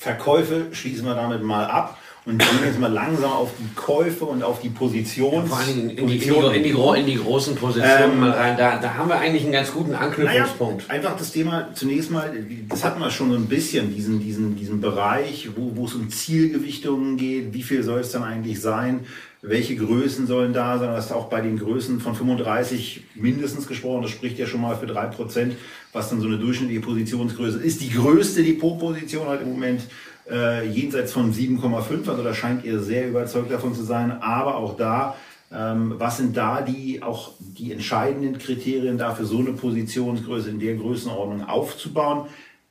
[0.05, 4.43] Verkäufe schließen wir damit mal ab und gehen jetzt mal langsam auf die Käufe und
[4.43, 8.13] auf die Positions Vor allem in, die, in, die, in, die, in die großen Positionen
[8.13, 8.57] ähm, mal rein.
[8.59, 10.89] Da, da haben wir eigentlich einen ganz guten Anknüpfungspunkt.
[10.89, 12.31] Naja, einfach das Thema zunächst mal,
[12.69, 16.11] das hatten wir schon so ein bisschen, diesen, diesen, diesen Bereich, wo, wo es um
[16.11, 19.07] Zielgewichtungen geht, wie viel soll es dann eigentlich sein,
[19.41, 24.03] welche Größen sollen da sein, das ist auch bei den Größen von 35 mindestens gesprochen,
[24.03, 25.53] das spricht ja schon mal für 3%,
[25.95, 27.81] was dann so eine durchschnittliche Positionsgröße ist.
[27.81, 29.83] Die größte Depotposition halt im Moment
[30.29, 34.11] äh, jenseits von 7,5, also da scheint ihr sehr überzeugt davon zu sein.
[34.21, 35.15] Aber auch da,
[35.53, 40.75] ähm, was sind da die auch die entscheidenden Kriterien dafür, so eine Positionsgröße in der
[40.75, 42.27] Größenordnung aufzubauen?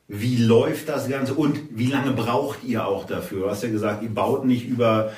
[0.09, 3.43] Wie läuft das Ganze und wie lange braucht ihr auch dafür?
[3.43, 5.13] Du hast ja gesagt, ihr baut nicht über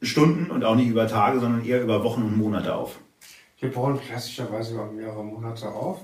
[0.00, 3.00] Stunden und auch nicht über Tage, sondern eher über Wochen und Monate auf.
[3.58, 6.02] Wir bauen klassischerweise über mehrere Monate auf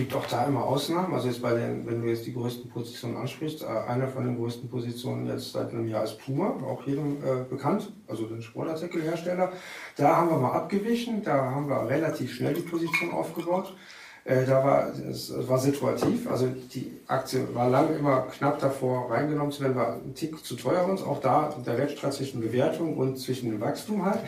[0.00, 1.12] gibt auch da immer Ausnahmen.
[1.12, 4.38] Also jetzt bei den, wenn du jetzt die größten Positionen ansprichst, äh, einer von den
[4.38, 9.52] größten Positionen jetzt seit einem Jahr ist Puma, auch jedem äh, bekannt, also den Sportartikelhersteller.
[9.96, 13.76] Da haben wir mal abgewichen, da haben wir relativ schnell die Position aufgebaut.
[14.24, 19.52] Äh, da war es war situativ, also die Aktie war lange immer knapp davor reingenommen
[19.52, 21.02] zu werden, war ein Tick zu teuer uns.
[21.02, 24.20] Auch da der Wettstreit zwischen Bewertung und zwischen dem Wachstum halt.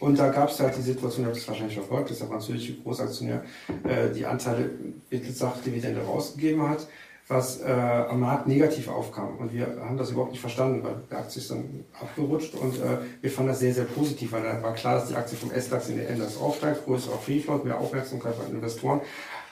[0.00, 2.74] Und da gab es halt die Situation, ihr habt es wahrscheinlich verfolgt, dass der französische
[2.82, 3.44] Großaktionär
[3.84, 4.70] äh, die Anteile,
[5.10, 6.86] gesagt, Dividende rausgegeben hat,
[7.28, 9.36] was äh, am Markt negativ aufkam.
[9.36, 12.98] Und wir haben das überhaupt nicht verstanden, weil die Aktie ist dann abgerutscht und äh,
[13.20, 15.90] wir fanden das sehr, sehr positiv, weil da war klar, dass die Aktie vom S-DAX
[15.90, 19.02] in den NDAX aufsteigt, größer auf Free Float, mehr Aufmerksamkeit bei Investoren.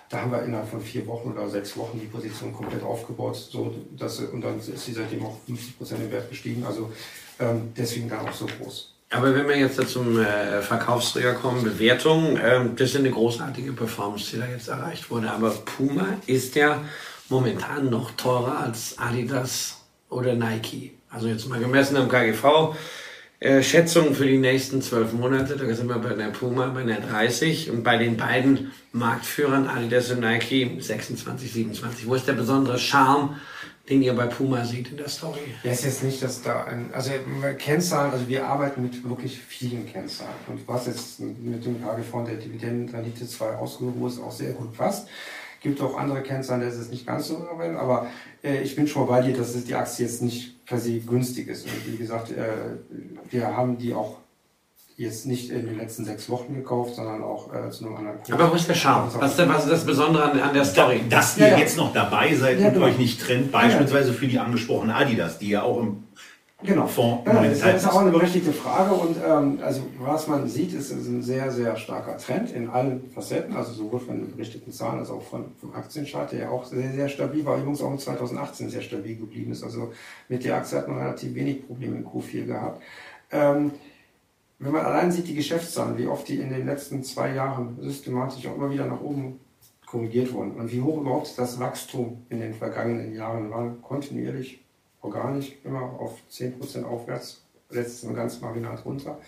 [0.09, 3.75] Da haben wir innerhalb von vier Wochen oder sechs Wochen die Position komplett aufgebaut, so
[3.95, 6.65] dass, und dann ist sie seitdem auch 50 Prozent im Wert gestiegen.
[6.65, 6.91] Also
[7.39, 8.95] ähm, deswegen dann auch so groß.
[9.11, 14.31] Aber wenn wir jetzt zum äh, Verkaufsträger kommen, Bewertung, äh, das ist eine großartige Performance,
[14.33, 15.31] die da jetzt erreicht wurde.
[15.31, 16.83] Aber Puma ist ja
[17.31, 19.79] momentan noch teurer als Adidas
[20.11, 20.93] oder Nike.
[21.11, 22.75] Also jetzt mal gemessen am KGV.
[23.41, 27.01] Äh, Schätzungen für die nächsten zwölf Monate, da sind wir bei der Puma bei einer
[27.01, 32.07] 30 und bei den beiden Marktführern Adidas und Nike 26, 27.
[32.09, 33.37] Wo ist der besondere Charme
[33.89, 35.39] den ihr bei Puma seht in der Story?
[35.63, 37.11] Ja, ist jetzt nicht, dass da ein, also
[37.59, 40.35] Kennzahlen, also wir arbeiten mit wirklich vielen Kennzahlen.
[40.47, 44.77] Und was jetzt mit dem KGV und der Dividendenrendite 2 ausgehoben ist, auch sehr gut
[44.77, 45.09] passt.
[45.61, 48.07] Gibt auch andere Kennzahlen, da ist es nicht ganz so aber
[48.45, 51.65] äh, ich bin schon bei dir, dass die Aktie jetzt nicht per se günstig ist.
[51.65, 52.77] Und wie gesagt, äh,
[53.31, 54.19] wir haben die auch
[54.99, 58.33] jetzt nicht in den letzten sechs Wochen gekauft, sondern auch äh, zu einem anderen Kurs.
[58.33, 59.09] Aber wo ist der Charme?
[59.15, 61.03] Was, denn, was ist das Besondere an, an der Story?
[61.09, 61.59] dass ihr ja, ja.
[61.59, 62.87] jetzt noch dabei seid ja, und genau.
[62.87, 66.03] euch nicht trennt, beispielsweise für die angesprochene Adidas, die ja auch im
[66.61, 66.89] Genau.
[66.89, 70.91] Fonds ja, das ist auch eine berechtigte Frage und ähm, also was man sieht, ist,
[70.91, 74.99] ist ein sehr, sehr starker Trend in allen Facetten, also sowohl von den berichteten Zahlen
[74.99, 78.01] als auch von, vom Aktienchart, der ja auch sehr, sehr stabil war, übrigens auch in
[78.01, 79.63] 2018 sehr stabil geblieben ist.
[79.63, 79.93] Also
[80.29, 82.83] mit der Aktie hat man relativ wenig Probleme in Q4 gehabt.
[83.31, 83.71] Ähm,
[84.59, 88.47] wenn man allein sieht, die Geschäftszahlen, wie oft die in den letzten zwei Jahren systematisch
[88.47, 89.41] auch immer wieder nach oben
[89.87, 94.65] korrigiert wurden und wie hoch überhaupt das Wachstum in den vergangenen Jahren war, kontinuierlich,
[95.01, 99.19] organisch, immer auf 10% aufwärts, letztes Mal ganz marginal drunter.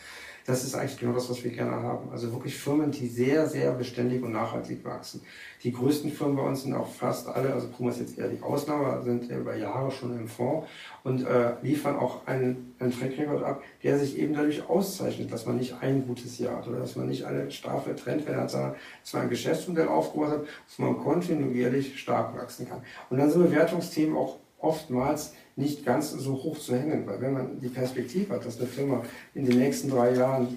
[0.46, 2.10] Das ist eigentlich genau das, was wir gerne haben.
[2.10, 5.22] Also wirklich Firmen, die sehr, sehr beständig und nachhaltig wachsen.
[5.62, 8.42] Die größten Firmen bei uns sind auch fast alle, also Puma ist jetzt eher die
[8.42, 10.66] Ausnahme, sind über Jahre schon im Fonds
[11.04, 15.46] und äh, liefern auch einen, einen Track Record ab, der sich eben dadurch auszeichnet, dass
[15.46, 18.74] man nicht ein gutes Jahr hat oder dass man nicht eine starke Trendwelle hat, sondern
[19.02, 22.82] dass man ein Geschäftsmodell aufgebaut hat, dass man kontinuierlich stark wachsen kann.
[23.10, 27.60] Und dann sind Bewertungsthemen auch oftmals nicht ganz so hoch zu hängen, weil wenn man
[27.60, 29.02] die Perspektive hat, dass eine Firma
[29.34, 30.48] in den nächsten drei Jahren,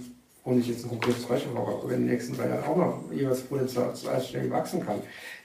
[0.43, 3.12] und ich jetzt ein konkretes Beispiel brauche, aber in den nächsten drei Jahren auch noch
[3.12, 5.01] jeweils potenziell schnell wachsen kann,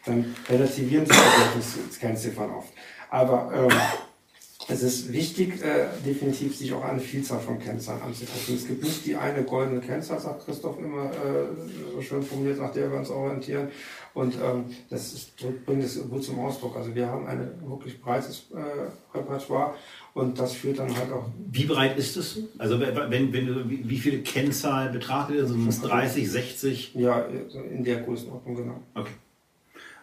[0.06, 2.72] dann relativieren sich die Kennziffern oft.
[3.10, 3.78] Aber ähm,
[4.70, 8.54] es ist wichtig, äh, definitiv sich auch eine Vielzahl von Kennzahlen anzugucken.
[8.54, 12.72] Es gibt nicht die eine goldene Kennzahl, sagt Christoph immer äh, so schön formuliert, nach
[12.72, 13.68] der wir uns orientieren.
[14.12, 16.76] Und ähm, das ist, bringt es gut zum Ausdruck.
[16.76, 19.74] Also wir haben ein wirklich breites äh, Repertoire
[20.12, 21.26] und das führt dann halt auch.
[21.50, 22.40] Wie breit ist es?
[22.58, 25.46] Also wenn, wenn du, wie viele Kennzahlen betrachtet ihr?
[25.46, 26.94] Sind es 30, 60?
[26.94, 27.24] Ja,
[27.70, 28.80] in der Größenordnung, genau.
[28.94, 29.12] Okay.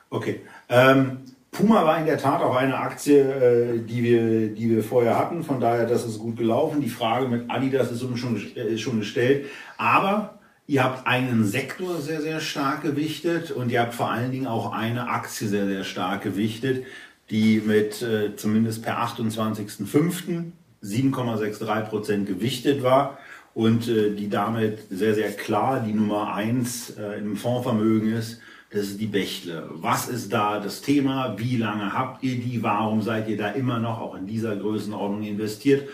[0.09, 0.41] Okay.
[0.69, 1.19] Ähm,
[1.55, 5.43] Puma war in der Tat auch eine Aktie, äh, die, wir, die wir vorher hatten.
[5.43, 6.81] Von daher, das ist gut gelaufen.
[6.81, 9.45] Die Frage mit Adidas ist schon, äh, schon gestellt.
[9.77, 14.47] Aber ihr habt einen Sektor sehr, sehr stark gewichtet und ihr habt vor allen Dingen
[14.47, 16.85] auch eine Aktie sehr, sehr stark gewichtet,
[17.29, 20.51] die mit äh, zumindest per 28.05.
[20.83, 23.17] 7,63 Prozent gewichtet war
[23.55, 28.39] und die damit sehr, sehr klar die Nummer eins im Fondsvermögen ist
[28.71, 29.69] das ist die Bächle.
[29.71, 31.35] Was ist da das Thema?
[31.37, 32.61] Wie lange habt ihr die?
[32.61, 35.87] Warum seid ihr da immer noch auch in dieser Größenordnung investiert?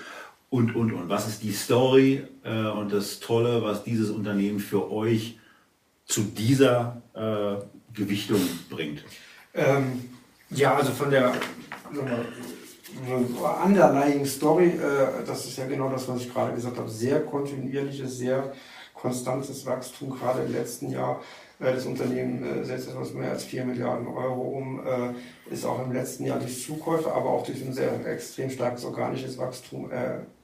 [0.52, 1.10] und, und, und.
[1.10, 5.40] Was ist die Story äh, und das Tolle, was dieses Unternehmen für euch
[6.06, 9.04] zu dieser äh, Gewichtung bringt?
[9.56, 10.10] Ähm,
[10.52, 11.34] ja, also von der
[13.66, 18.18] underlying Story, äh, das ist ja genau das, was ich gerade gesagt habe, sehr kontinuierliches,
[18.18, 18.52] sehr
[18.94, 21.22] konstantes Wachstum, gerade im letzten Jahr.
[21.62, 25.86] Äh, das Unternehmen äh, setzt etwas mehr als 4 Milliarden Euro um, äh, ist auch
[25.86, 29.90] im letzten Jahr durch Zukäufe, aber auch durch ein sehr extrem starkes organisches Wachstum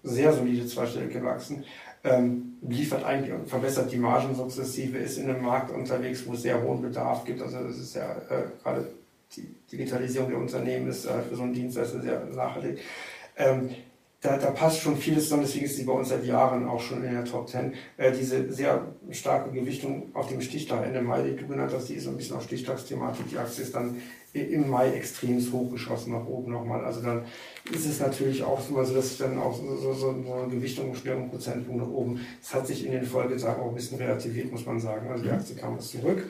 [0.03, 1.63] sehr solide zweistellig gewachsen.
[2.03, 6.43] Ähm, liefert eigentlich und verbessert die Margen sukzessive, ist in einem Markt unterwegs, wo es
[6.43, 7.41] sehr hohen Bedarf gibt.
[7.41, 8.15] Also das ist ja
[8.63, 8.87] gerade
[9.35, 12.79] die Digitalisierung der Unternehmen ist für so einen Dienstleister sehr nachhaltig.
[14.27, 17.01] Da, da passt schon vieles zusammen, deswegen ist sie bei uns seit Jahren auch schon
[17.01, 17.73] in der Top 10.
[17.95, 21.93] Äh, diese sehr starke Gewichtung auf dem Stichtag Ende Mai, die du genannt hast, die
[21.93, 23.29] ist so ein bisschen auf Stichtagsthematik.
[23.29, 24.01] Die Aktie ist dann
[24.33, 26.83] im Mai extrem hochgeschossen nach oben nochmal.
[26.83, 27.23] Also dann
[27.71, 31.15] ist es natürlich auch so, dass ich dann auch so, so, so eine Gewichtung schnell
[31.15, 32.19] um Prozentpunkt nach oben.
[32.41, 35.09] Es hat sich in den Folgetagen auch ein bisschen relativiert, muss man sagen.
[35.09, 36.25] Also die Aktie kam jetzt zurück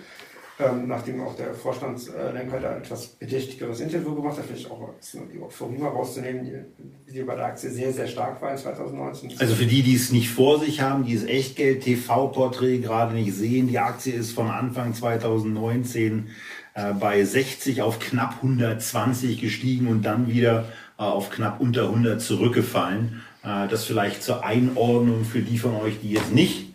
[0.60, 5.78] ähm, nachdem auch der Vorstandslenker da etwas bedächtigeres Interview gemacht hat, vielleicht auch die Euphorie
[5.78, 9.34] mal rauszunehmen, die, die bei der Aktie sehr, sehr stark war in 2019.
[9.38, 13.78] Also für die, die es nicht vor sich haben, dieses Echtgeld-TV-Porträt gerade nicht sehen, die
[13.78, 16.30] Aktie ist von Anfang 2019
[16.74, 20.66] äh, bei 60 auf knapp 120 gestiegen und dann wieder
[20.98, 23.22] äh, auf knapp unter 100 zurückgefallen.
[23.44, 26.67] Äh, das vielleicht zur Einordnung für die von euch, die jetzt nicht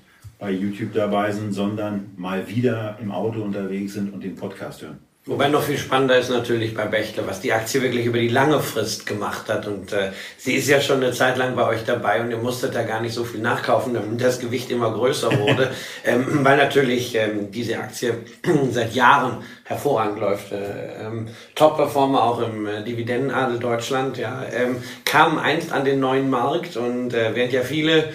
[0.43, 4.99] bei YouTube dabei sind, sondern mal wieder im Auto unterwegs sind und den Podcast hören.
[5.25, 8.59] Wobei noch viel spannender ist natürlich bei Bechtle, was die Aktie wirklich über die lange
[8.59, 9.69] Frist gemacht hat.
[9.69, 12.75] Und äh, sie ist ja schon eine Zeit lang bei euch dabei und ihr musstet
[12.75, 15.71] da gar nicht so viel nachkaufen, damit das Gewicht immer größer wurde.
[16.05, 18.15] ähm, weil natürlich ähm, diese Aktie
[18.73, 20.51] seit Jahren hervorragend läuft.
[20.51, 26.31] Äh, ähm, Top-Performer auch im äh, Dividendenadel Deutschland, ja, ähm, kam einst an den neuen
[26.31, 28.09] Markt und äh, während ja viele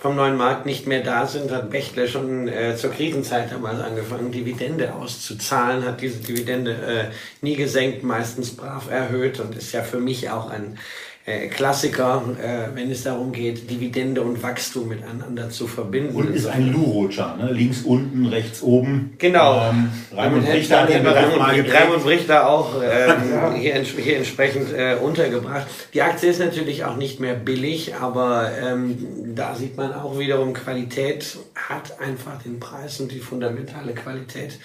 [0.00, 4.32] vom neuen Markt nicht mehr da sind, hat Bechtle schon äh, zur Krisenzeit damals angefangen,
[4.32, 7.04] Dividende auszuzahlen, hat diese Dividende äh,
[7.42, 10.78] nie gesenkt, meistens brav erhöht und ist ja für mich auch ein
[11.48, 16.14] Klassiker, äh, wenn es darum geht, Dividende und Wachstum miteinander zu verbinden.
[16.14, 17.52] Und ist ein Lurutscher, ne?
[17.52, 19.14] links unten, rechts oben.
[19.18, 19.70] Genau.
[19.70, 25.66] Ähm, Raimund Richter den Raimund Richter auch ähm, hier, hier, entsprechend äh, untergebracht.
[25.94, 30.52] Die Aktie ist natürlich auch nicht mehr billig, aber ähm, da sieht man auch wiederum,
[30.52, 34.58] Qualität hat einfach den Preis und die fundamentale Qualität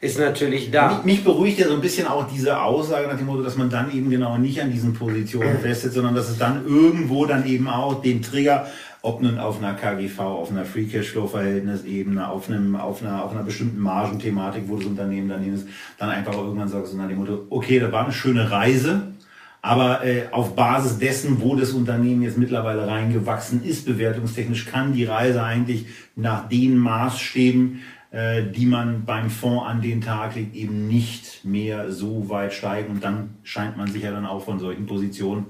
[0.00, 0.94] ist natürlich da.
[0.94, 3.68] Mich, mich, beruhigt ja so ein bisschen auch diese Aussage nach dem Motto, dass man
[3.68, 7.68] dann eben genau nicht an diesen Positionen festsitzt, sondern dass es dann irgendwo dann eben
[7.68, 8.66] auch den Trigger,
[9.02, 13.32] ob nun auf einer KGV, auf einer Free Cashflow Verhältnisebene, auf einem, auf einer, auf
[13.32, 15.66] einer bestimmten Margenthematik, wo das Unternehmen dann ist,
[15.98, 19.02] dann einfach irgendwann sagst du nach dem Motto, okay, das war eine schöne Reise,
[19.62, 25.04] aber äh, auf Basis dessen, wo das Unternehmen jetzt mittlerweile reingewachsen ist, bewertungstechnisch, kann die
[25.04, 25.86] Reise eigentlich
[26.16, 31.92] nach den Maßstäben, äh, die man beim Fonds an den Tag legt, eben nicht mehr
[31.92, 32.90] so weit steigen.
[32.90, 35.46] Und dann scheint man sich ja dann auch von solchen Positionen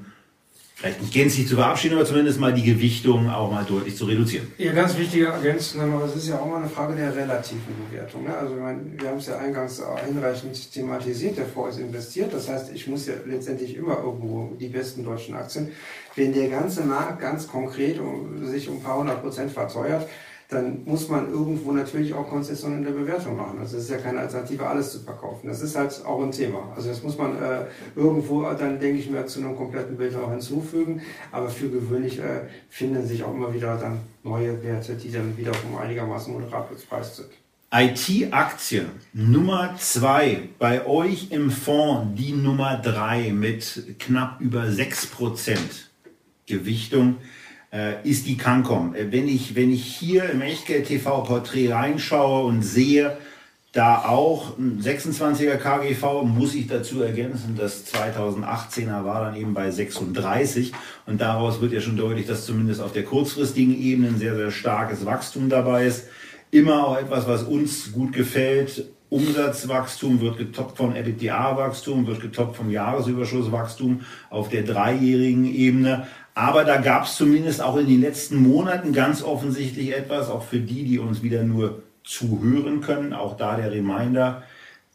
[0.80, 4.50] vielleicht nicht gänzlich zu verabschieden, aber zumindest mal die Gewichtung auch mal deutlich zu reduzieren.
[4.56, 8.24] Ja, ganz wichtige Ergänzung, aber es ist ja auch mal eine Frage der relativen Bewertung.
[8.24, 8.34] Ne?
[8.34, 12.86] Also wir haben es ja eingangs hinreichend thematisiert, der Fonds ist investiert, das heißt, ich
[12.86, 15.68] muss ja letztendlich immer irgendwo die besten deutschen Aktien.
[16.16, 18.00] Wenn der ganze Markt ganz konkret
[18.44, 20.08] sich um ein paar hundert Prozent verteuert,
[20.50, 23.60] dann muss man irgendwo natürlich auch Konzessionen in der Bewertung machen.
[23.60, 25.46] Also es ist ja keine Alternative, alles zu verkaufen.
[25.46, 26.72] Das ist halt auch ein Thema.
[26.74, 30.30] Also das muss man äh, irgendwo dann, denke ich mir, zu einem kompletten Bild auch
[30.30, 31.02] hinzufügen.
[31.30, 35.52] Aber für gewöhnlich äh, finden sich auch immer wieder dann neue Werte, die dann wieder
[35.68, 37.28] um einigermaßen moderat bepreist sind.
[37.72, 45.56] IT-Aktie Nummer zwei bei euch im Fonds die Nummer drei mit knapp über 6%
[46.46, 47.39] Gewichtung äh,
[48.02, 48.94] ist die Cancom.
[48.94, 53.16] Äh, wenn ich, wenn ich hier im Echtgeld-TV-Porträt reinschaue und sehe,
[53.72, 59.70] da auch ein 26er KGV, muss ich dazu ergänzen, das 2018er war dann eben bei
[59.70, 60.72] 36
[61.06, 64.50] und daraus wird ja schon deutlich, dass zumindest auf der kurzfristigen Ebene ein sehr, sehr
[64.50, 66.08] starkes Wachstum dabei ist.
[66.50, 68.86] Immer auch etwas, was uns gut gefällt.
[69.08, 76.06] Umsatzwachstum wird getoppt vom EBITDA-Wachstum, wird getoppt vom Jahresüberschusswachstum auf der dreijährigen Ebene.
[76.40, 80.58] Aber da gab es zumindest auch in den letzten Monaten ganz offensichtlich etwas, auch für
[80.58, 83.12] die, die uns wieder nur zuhören können.
[83.12, 84.42] Auch da der Reminder.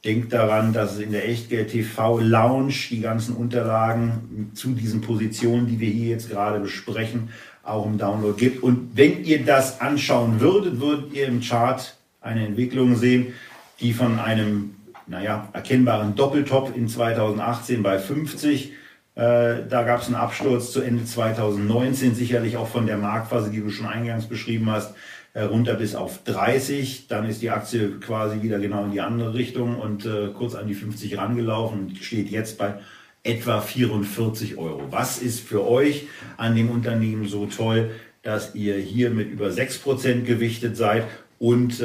[0.03, 5.67] Denkt daran, dass es in der Echtgeld TV Lounge die ganzen Unterlagen zu diesen Positionen,
[5.67, 7.29] die wir hier jetzt gerade besprechen,
[7.61, 8.63] auch im Download gibt.
[8.63, 13.33] Und wenn ihr das anschauen würdet, würdet ihr im Chart eine Entwicklung sehen,
[13.81, 14.73] die von einem,
[15.05, 18.73] naja, erkennbaren Doppeltop in 2018 bei 50
[19.15, 23.61] Äh, da gab es einen Absturz zu Ende 2019, sicherlich auch von der Marktphase, die
[23.61, 24.93] du schon eingangs beschrieben hast,
[25.33, 27.07] äh, runter bis auf 30.
[27.07, 30.67] Dann ist die Aktie quasi wieder genau in die andere Richtung und äh, kurz an
[30.67, 32.75] die 50 rangelaufen und steht jetzt bei
[33.23, 34.83] etwa 44 Euro.
[34.91, 37.91] Was ist für euch an dem Unternehmen so toll,
[38.21, 41.05] dass ihr hier mit über 6% gewichtet seid
[41.39, 41.83] und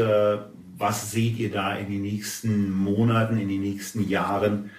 [0.77, 4.71] was seht ihr da in den nächsten Monaten, in den nächsten Jahren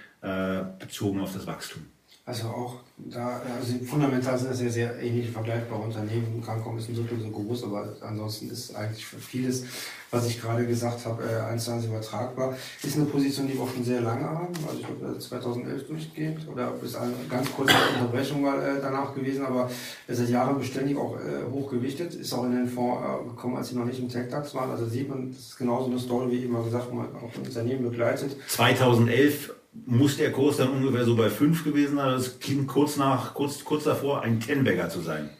[0.78, 1.82] bezogen auf das Wachstum?
[2.24, 6.40] Also auch da, also fundamental sind das ja sehr ähnliche vergleichbare Unternehmen.
[6.40, 9.64] Krankenhaus ist ein Drittel so groß, aber ansonsten ist eigentlich für vieles,
[10.12, 12.56] was ich gerade gesagt habe, äh, eins zu eins übertragbar.
[12.80, 14.54] Ist eine Position, die wir auch schon sehr lange haben.
[14.68, 19.44] Also ich glaube 2011 durchgehend oder bis eine ganz kurze Unterbrechung mal äh, danach gewesen,
[19.44, 19.68] aber
[20.06, 22.14] seit Jahren beständig auch äh, hochgewichtet.
[22.14, 24.70] Ist auch in den Fonds äh, gekommen, als sie noch nicht im TechDAX waren.
[24.70, 27.82] Also sieht man, das ist genauso eine Story, wie immer gesagt, man auch ein Unternehmen
[27.82, 28.36] begleitet.
[28.46, 29.54] 2011
[29.86, 32.12] muss der Kurs dann ungefähr so bei 5 gewesen sein.
[32.12, 35.30] Das klingt kurz, nach, kurz, kurz davor, ein Tenbagger zu sein.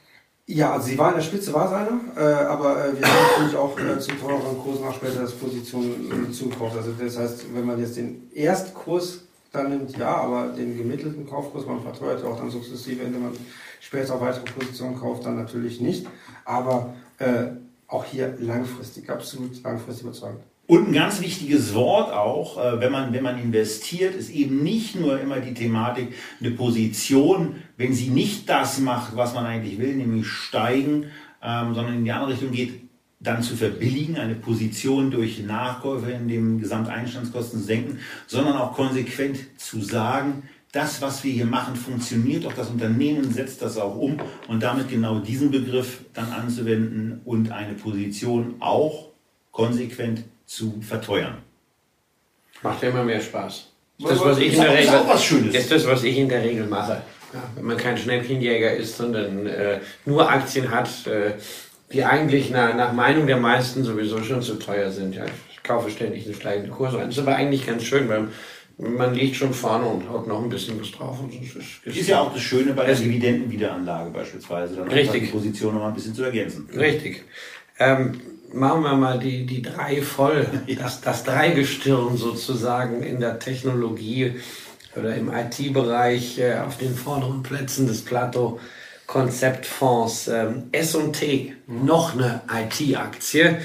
[0.46, 3.26] Ja, also sie war in der Spitze, war es einer, äh, aber äh, wir haben
[3.30, 6.76] natürlich auch äh, zum teureren Kurs nach später das Position äh, zugekauft.
[6.76, 9.20] Also das heißt, wenn man jetzt den Erstkurs
[9.52, 13.32] dann nimmt, ja, aber den gemittelten Kaufkurs, man verteuert auch dann sukzessive, indem man
[13.80, 16.06] später weitere Positionen kauft, dann natürlich nicht.
[16.44, 17.44] Aber äh,
[17.86, 20.42] auch hier langfristig, absolut langfristig überzeugend.
[20.72, 24.98] Und ein ganz wichtiges Wort auch, äh, wenn man, wenn man investiert, ist eben nicht
[24.98, 29.94] nur immer die Thematik, eine Position, wenn sie nicht das macht, was man eigentlich will,
[29.94, 31.08] nämlich steigen,
[31.42, 32.88] ähm, sondern in die andere Richtung geht,
[33.20, 39.82] dann zu verbilligen, eine Position durch Nachkäufe in dem Gesamteinstandskosten senken, sondern auch konsequent zu
[39.82, 44.16] sagen, das, was wir hier machen, funktioniert, auch das Unternehmen setzt das auch um
[44.48, 49.08] und damit genau diesen Begriff dann anzuwenden und eine Position auch
[49.50, 51.38] konsequent zu verteuern.
[52.62, 53.68] Macht ja immer mehr Spaß.
[53.98, 55.54] Ist das, was ich in der Regel, auch was Schönes.
[55.54, 57.02] ist das, was ich in der Regel mache.
[57.54, 61.32] Wenn man kein Schnäppchenjäger ist, sondern äh, nur Aktien hat, äh,
[61.92, 65.14] die eigentlich nach, nach Meinung der meisten sowieso schon zu teuer sind.
[65.14, 67.06] Ja, ich kaufe ständig eine steigende Kurse ein.
[67.06, 68.28] Das ist aber eigentlich ganz schön, weil
[68.78, 71.18] man liegt schon vorne und haut noch ein bisschen was drauf.
[71.84, 75.24] Das ist ja auch das Schöne bei der Dividendenwiederanlage beispielsweise, dann Richtig.
[75.24, 76.68] die Position noch mal ein bisschen zu ergänzen.
[76.74, 77.24] Richtig.
[77.78, 78.20] Ähm,
[78.52, 80.46] machen wir mal die, die drei voll,
[80.78, 84.34] das, das Dreigestirn sozusagen in der Technologie
[84.96, 88.60] oder im IT-Bereich äh, auf den vorderen Plätzen des Plato.
[89.06, 93.58] Konzeptfonds ähm, S&T, noch eine IT-Aktie.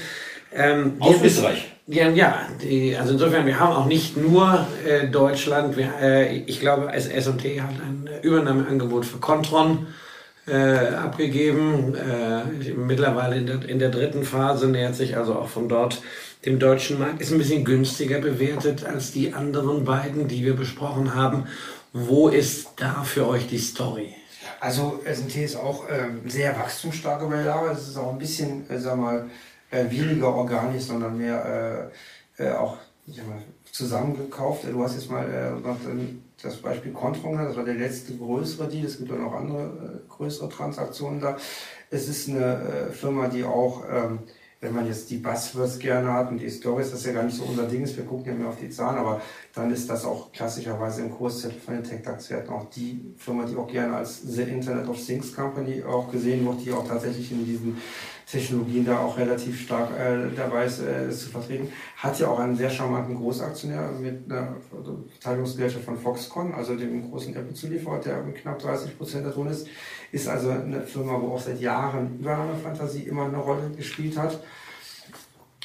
[0.52, 1.72] Ähm, Aus Österreich.
[1.86, 6.60] Ja, ja die, also insofern, wir haben auch nicht nur äh, Deutschland, wir, äh, ich
[6.60, 9.86] glaube, S&T hat ein Übernahmeangebot für Contron
[10.48, 11.94] äh, abgegeben.
[11.94, 16.02] Äh, mittlerweile in der, in der dritten Phase nähert sich also auch von dort
[16.44, 17.20] dem deutschen Markt.
[17.20, 21.46] Ist ein bisschen günstiger bewertet als die anderen beiden, die wir besprochen haben.
[21.92, 24.14] Wo ist da für euch die Story?
[24.60, 27.70] Also S&T ist auch ähm, sehr wachstumsstark über Jahre.
[27.70, 29.30] Es ist auch ein bisschen, äh, sag mal,
[29.70, 31.90] äh, weniger organisch, sondern mehr
[32.38, 32.76] äh, äh auch
[33.06, 34.64] sag mal, zusammengekauft.
[34.70, 35.24] Du hast jetzt mal
[36.42, 38.86] das Beispiel Contron, das war der letzte größere Deal.
[38.86, 41.36] Es gibt auch noch andere äh, größere Transaktionen da.
[41.90, 44.20] Es ist eine äh, Firma, die auch, ähm,
[44.60, 47.36] wenn man jetzt die Buzzwords gerne hat und die Stories, das ist ja gar nicht
[47.36, 49.20] so unser Ding ist, wir gucken ja mehr auf die Zahlen, aber
[49.54, 53.68] dann ist das auch klassischerweise im Kurszettel von den Tech-DAX-Werten auch die Firma, die auch
[53.68, 57.78] gerne als The Internet of Things Company auch gesehen wird, die auch tatsächlich in diesen
[58.30, 61.72] Technologien da auch relativ stark äh, dabei ist, äh, zu vertreten.
[61.96, 64.56] Hat ja auch einen sehr charmanten Großaktionär mit einer
[65.14, 69.66] Beteiligungsgesellschaft von Foxconn, also dem großen Apple-Zulieferer, der mit knapp 30 Prozent da drin ist.
[70.12, 74.38] Ist also eine Firma, wo auch seit Jahren Übernahmefantasie immer eine Rolle gespielt hat.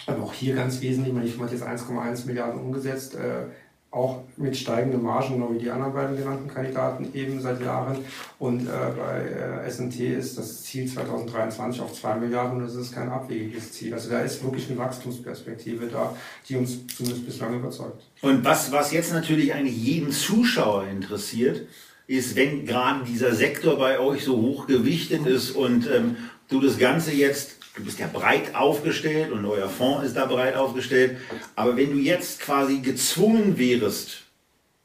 [0.05, 3.15] Aber auch hier ganz wesentlich, man hat jetzt 1,1 Milliarden umgesetzt.
[3.15, 3.47] Äh,
[3.93, 7.99] auch mit steigenden Margen, genau wie die anderen beiden genannten Kandidaten eben seit Jahren.
[8.39, 12.93] Und äh, bei äh, S&T ist das Ziel 2023 auf 2 Milliarden und das ist
[12.93, 13.93] kein abwegiges Ziel.
[13.93, 16.15] Also da ist wirklich eine Wachstumsperspektive da,
[16.49, 18.01] die uns zumindest bislang überzeugt.
[18.21, 21.67] Und was, was jetzt natürlich eigentlich jeden Zuschauer interessiert,
[22.07, 26.17] ist, wenn gerade dieser Sektor bei euch so hoch gewichtet ist und ähm,
[26.49, 30.55] du das Ganze jetzt du bist ja breit aufgestellt und euer Fonds ist da breit
[30.55, 31.17] aufgestellt.
[31.55, 34.23] Aber wenn du jetzt quasi gezwungen wärst,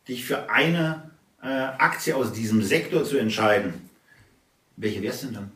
[0.07, 1.11] dich für eine
[1.43, 3.89] äh, Aktie aus diesem Sektor zu entscheiden,
[4.77, 5.53] welche wär's denn dann?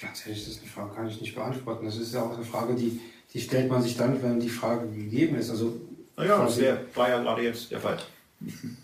[0.00, 1.86] Ganz ehrlich, das ist eine Frage, kann ich nicht beantworten.
[1.86, 3.00] Das ist ja auch eine Frage, die,
[3.32, 5.50] die stellt man sich dann, wenn die Frage gegeben ist.
[5.50, 5.80] Also,
[6.16, 7.98] naja, das wär, war ja gerade jetzt der Fall.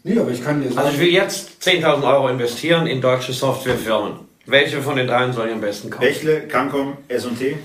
[0.03, 0.79] Nee, aber ich kann dir sagen.
[0.79, 4.24] Also ich will jetzt 10.000 Euro investieren in deutsche Softwarefirmen.
[4.47, 6.05] Welche von den dreien soll ich am besten kaufen?
[6.05, 7.57] Bächle, Cancom, S&T?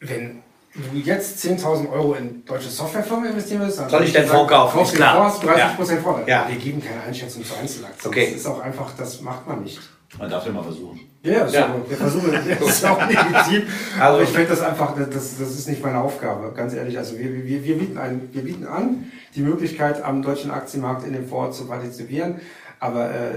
[0.00, 0.42] Wenn
[0.74, 4.72] du jetzt 10.000 Euro in deutsche Softwarefirmen investieren willst, dann Soll ich den Fonds kaufen?
[4.78, 5.30] Kauf Ist den klar.
[5.30, 6.28] Fonds, 30 Prozent Vorteil.
[6.28, 6.46] Ja.
[6.48, 8.10] Wir geben keine Einschätzung zu Einzelaktien.
[8.10, 8.26] Okay.
[8.30, 9.80] Das ist auch einfach, das macht man nicht.
[10.18, 11.00] Man darf ja mal versuchen.
[11.22, 11.74] Ja, das Ja.
[11.88, 13.62] Wir versuchen, das ist auch legitim.
[14.00, 16.96] Also- ich finde das einfach, das, das ist nicht meine Aufgabe, ganz ehrlich.
[16.98, 21.12] Also wir, wir, wir, bieten ein, wir bieten an, die Möglichkeit, am deutschen Aktienmarkt in
[21.12, 22.40] dem Fonds zu partizipieren.
[22.78, 23.30] Aber äh,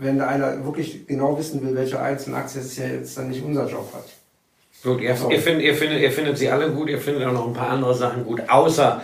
[0.00, 3.44] wenn da einer wirklich genau wissen will, welche einzelnen Aktien es ja jetzt dann nicht
[3.44, 4.04] unser Job hat.
[4.82, 5.30] Gut, ihr, So.
[5.30, 7.68] ihr, findet, ihr, findet, ihr findet sie alle gut, ihr findet auch noch ein paar
[7.68, 9.02] andere Sachen gut, außer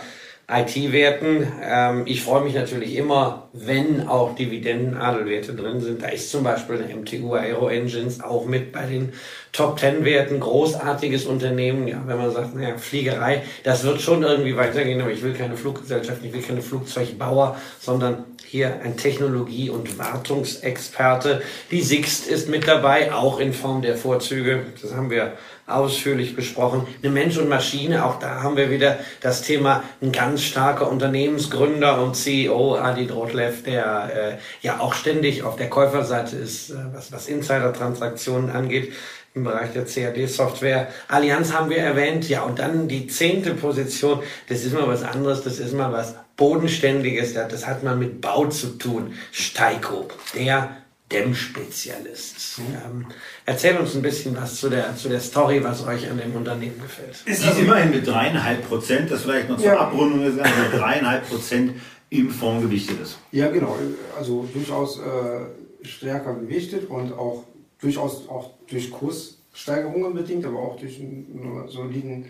[0.49, 1.47] IT-Werten.
[1.61, 6.03] Ähm, ich freue mich natürlich immer, wenn auch Dividendenadelwerte drin sind.
[6.03, 9.13] Da ist zum Beispiel eine MTU Aero Engines auch mit bei den
[9.51, 10.39] Top 10 Werten.
[10.39, 11.87] Großartiges Unternehmen.
[11.87, 15.57] Ja, wenn man sagt, naja, Fliegerei, das wird schon irgendwie weitergehen, aber ich will keine
[15.57, 21.41] Fluggesellschaft, ich will keine Flugzeugbauer, sondern hier ein Technologie- und Wartungsexperte.
[21.71, 24.61] Die Sixt ist mit dabei, auch in Form der Vorzüge.
[24.81, 25.33] Das haben wir
[25.67, 26.87] ausführlich besprochen.
[27.03, 32.01] Eine Mensch und Maschine, auch da haben wir wieder das Thema ein ganz starker Unternehmensgründer
[32.01, 37.11] und CEO Adi Drotlev, der äh, ja auch ständig auf der Käuferseite ist, äh, was,
[37.11, 38.93] was Insider-Transaktionen angeht
[39.35, 40.87] im Bereich der CAD-Software.
[41.09, 45.43] Allianz haben wir erwähnt, ja, und dann die zehnte Position, das ist mal was anderes,
[45.43, 49.13] das ist mal was Bodenständiges, das hat mal mit Bau zu tun.
[49.31, 50.77] Steiko, der
[51.11, 52.59] Dämmspezialist.
[52.59, 53.05] Ähm,
[53.45, 56.81] erzähl uns ein bisschen was zu der, zu der Story, was euch an dem Unternehmen
[56.81, 57.21] gefällt.
[57.25, 59.79] Ist das immerhin mit dreieinhalb Prozent, das vielleicht noch zur Ja.
[59.79, 61.73] Abrundung ist, also mit dreieinhalb Prozent
[62.09, 63.17] im Fonds gewichtet ist.
[63.31, 63.77] Ja, genau.
[64.17, 67.43] Also durchaus äh, stärker gewichtet und auch
[67.79, 72.25] durchaus auch durch Kurssteigerungen bedingt, aber auch durch einen soliden,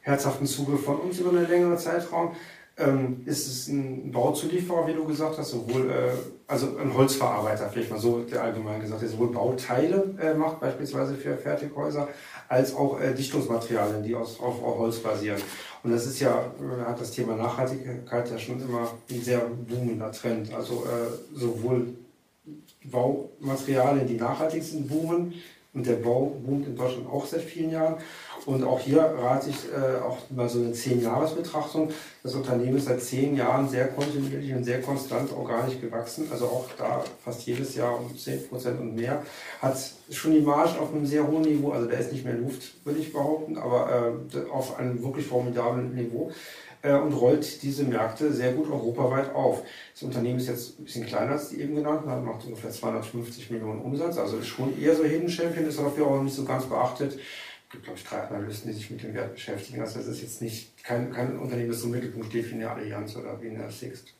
[0.00, 2.34] herzhaften Zugriff von uns über einen längeren Zeitraum.
[2.78, 6.10] Ähm, ist es ein Bauzulieferer, wie du gesagt hast, sowohl, äh,
[6.46, 11.14] also ein Holzverarbeiter, vielleicht mal so der allgemein gesagt, der sowohl Bauteile äh, macht, beispielsweise
[11.14, 12.06] für Fertighäuser,
[12.48, 15.40] als auch äh, Dichtungsmaterialien, die aus, auf, auf Holz basieren.
[15.82, 20.12] Und das ist ja, äh, hat das Thema Nachhaltigkeit ja schon immer ein sehr boomender
[20.12, 20.52] Trend.
[20.52, 21.94] Also äh, sowohl
[22.84, 25.34] Baumaterialien, die nachhaltig sind, boomen.
[25.72, 27.96] Und der Bau boomt in Deutschland auch seit vielen Jahren.
[28.46, 31.90] Und auch hier rate ich äh, auch mal so eine 10-Jahres-Betrachtung.
[32.22, 36.28] Das Unternehmen ist seit zehn Jahren sehr kontinuierlich und sehr konstant organisch gewachsen.
[36.30, 39.22] Also auch da fast jedes Jahr um 10 Prozent und mehr.
[39.60, 39.76] Hat
[40.10, 41.72] schon die Margen auf einem sehr hohen Niveau.
[41.72, 45.96] Also da ist nicht mehr Luft, würde ich behaupten, aber äh, auf einem wirklich formidablen
[45.96, 46.30] Niveau
[46.82, 49.62] äh, und rollt diese Märkte sehr gut europaweit auf.
[49.92, 53.50] Das Unternehmen ist jetzt ein bisschen kleiner als die eben genannten, hat macht ungefähr 250
[53.50, 56.64] Millionen Umsatz, also ist schon eher so Hidden Champion, ist dafür auch nicht so ganz
[56.64, 57.18] beachtet.
[57.76, 59.82] Gibt, glaube ich, drei Analysten, die sich mit dem Wert beschäftigen.
[59.82, 63.14] Also das ist jetzt nicht kein, kein Unternehmen, das so Mittelpunkt steht wie eine Allianz
[63.16, 64.14] oder wie eine Sixt.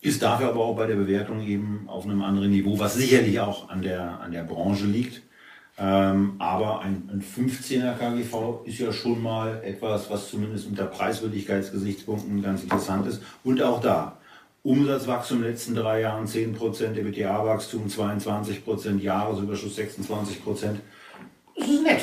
[0.00, 3.68] Ist dafür aber auch bei der Bewertung eben auf einem anderen Niveau, was sicherlich auch
[3.68, 5.22] an der, an der Branche liegt.
[5.78, 12.42] Ähm, aber ein, ein 15er KGV ist ja schon mal etwas, was zumindest unter Preiswürdigkeitsgesichtspunkten
[12.42, 13.22] ganz interessant ist.
[13.44, 14.18] Und auch da,
[14.64, 16.58] Umsatzwachstum in den letzten drei Jahren 10%,
[16.96, 20.80] EBITDA-Wachstum 22%, Jahresüberschuss 26%.
[21.56, 22.02] Das ist nett.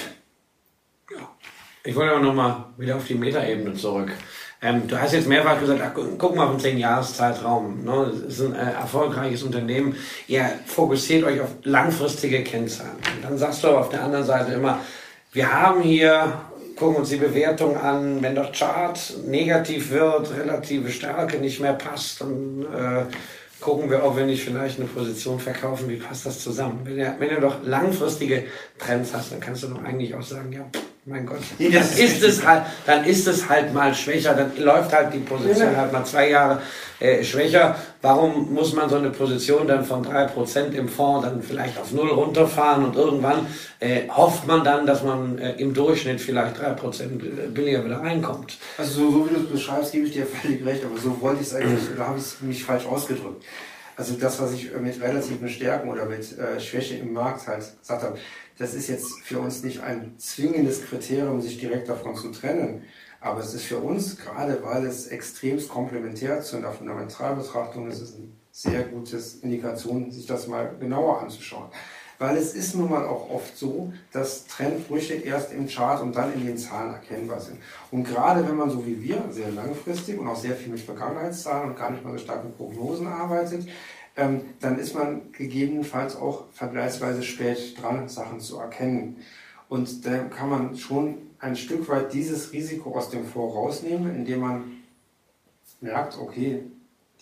[1.83, 4.11] Ich wollte aber nochmal wieder auf die Metaebene zurück.
[4.61, 7.83] Ähm, du hast jetzt mehrfach gesagt, ach, gu- guck mal auf den 10-Jahres-Zeitraum.
[7.83, 8.11] Ne?
[8.11, 9.95] Das ist ein äh, erfolgreiches Unternehmen.
[10.27, 12.97] Ihr fokussiert euch auf langfristige Kennzahlen.
[13.15, 14.79] Und dann sagst du aber auf der anderen Seite immer,
[15.33, 16.33] wir haben hier,
[16.75, 22.21] gucken uns die Bewertung an, wenn der Chart negativ wird, relative Stärke nicht mehr passt,
[22.21, 23.05] dann äh,
[23.59, 25.89] gucken wir, ob wir nicht vielleicht eine Position verkaufen.
[25.89, 26.81] Wie passt das zusammen?
[26.83, 28.43] Wenn du, wenn doch langfristige
[28.77, 31.97] Trends hast, dann kannst du doch eigentlich auch sagen, ja, pff, mein Gott, Nee, das
[31.97, 35.77] ist es halt, dann ist es halt mal schwächer, dann läuft halt die Position Ja.
[35.77, 36.61] halt mal zwei Jahre
[36.99, 37.75] äh, schwächer.
[38.03, 41.91] Warum muss man so eine Position dann von drei Prozent im Fonds dann vielleicht auf
[41.91, 43.47] null runterfahren und irgendwann
[43.79, 47.19] äh, hofft man dann, dass man äh, im Durchschnitt vielleicht drei Prozent
[47.53, 48.57] billiger wieder reinkommt?
[48.77, 51.41] Also so, so wie du es beschreibst, gebe ich dir völlig recht, aber so wollte
[51.41, 53.43] ich es eigentlich, da habe ich mich falsch ausgedrückt.
[54.01, 58.01] Also das, was ich mit relativen Stärken oder mit äh, Schwäche im Markt halt gesagt
[58.01, 58.17] habe,
[58.57, 62.81] das ist jetzt für uns nicht ein zwingendes Kriterium, sich direkt davon zu trennen.
[63.19, 68.15] Aber es ist für uns, gerade weil es extremst komplementär zu einer Fundamentalbetrachtung ist, es
[68.15, 71.69] eine sehr gutes Indikation, sich das mal genauer anzuschauen.
[72.21, 76.31] Weil es ist nun mal auch oft so, dass Trendbrüche erst im Chart und dann
[76.35, 77.57] in den Zahlen erkennbar sind.
[77.89, 81.71] Und gerade wenn man so wie wir sehr langfristig und auch sehr viel mit Vergangenheitszahlen
[81.71, 83.67] und gar nicht mal so stark mit Prognosen arbeitet,
[84.15, 89.17] ähm, dann ist man gegebenenfalls auch vergleichsweise spät dran, Sachen zu erkennen.
[89.69, 94.41] Und da kann man schon ein Stück weit dieses Risiko aus dem Fonds rausnehmen, indem
[94.41, 94.71] man
[95.79, 96.63] merkt, okay,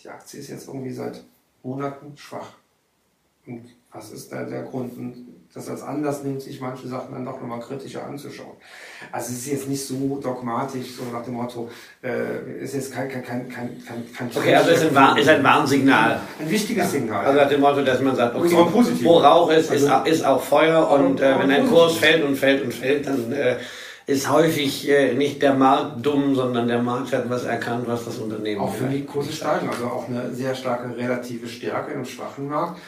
[0.03, 1.23] die Aktie ist jetzt irgendwie seit
[1.63, 2.53] Monaten schwach.
[3.45, 4.97] Und was ist da der Grund?
[4.97, 8.53] Und das als Anlass nimmt, sich manche Sachen dann doch nochmal kritischer anzuschauen.
[9.11, 11.69] Also es ist jetzt nicht so dogmatisch, so nach dem Motto,
[12.03, 15.43] äh, ist jetzt kein, kein, kein, kein, kein Okay, also es ist ein, ist ein
[15.43, 16.19] Warnsignal.
[16.39, 17.25] Ein wichtiges Signal.
[17.25, 18.55] Also nach dem Motto, dass man sagt, okay,
[19.03, 22.35] wo Rauch ist, ist, also, ist auch Feuer und äh, wenn ein Kurs fällt und
[22.35, 23.55] fällt und fällt, dann äh,
[24.05, 28.17] ist häufig äh, nicht der Markt dumm, sondern der Markt hat was erkannt, was das
[28.17, 32.47] Unternehmen Auch für die Kurse steigen, also auch eine sehr starke relative Stärke im schwachen
[32.47, 32.79] Markt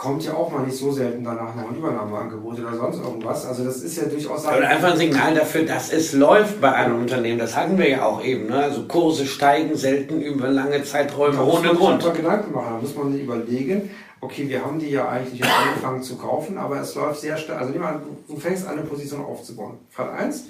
[0.00, 3.44] kommt ja auch mal nicht so selten danach noch ein Übernahmeangebot oder sonst irgendwas.
[3.44, 4.46] Also das ist ja durchaus...
[4.46, 7.38] Oder einfach ein Signal dafür, dass es läuft bei einem Unternehmen.
[7.38, 8.46] Das hatten wir ja auch eben.
[8.46, 8.56] Ne?
[8.56, 12.02] Also Kurse steigen selten über lange Zeiträume da ohne Grund.
[12.02, 12.76] Da Gedanken machen.
[12.76, 13.90] Da muss man sich überlegen,
[14.22, 17.60] okay, wir haben die ja eigentlich jetzt angefangen zu kaufen, aber es läuft sehr stark.
[17.60, 19.80] Also an, du fängst an, eine Position aufzubauen.
[19.90, 20.46] Fall 1,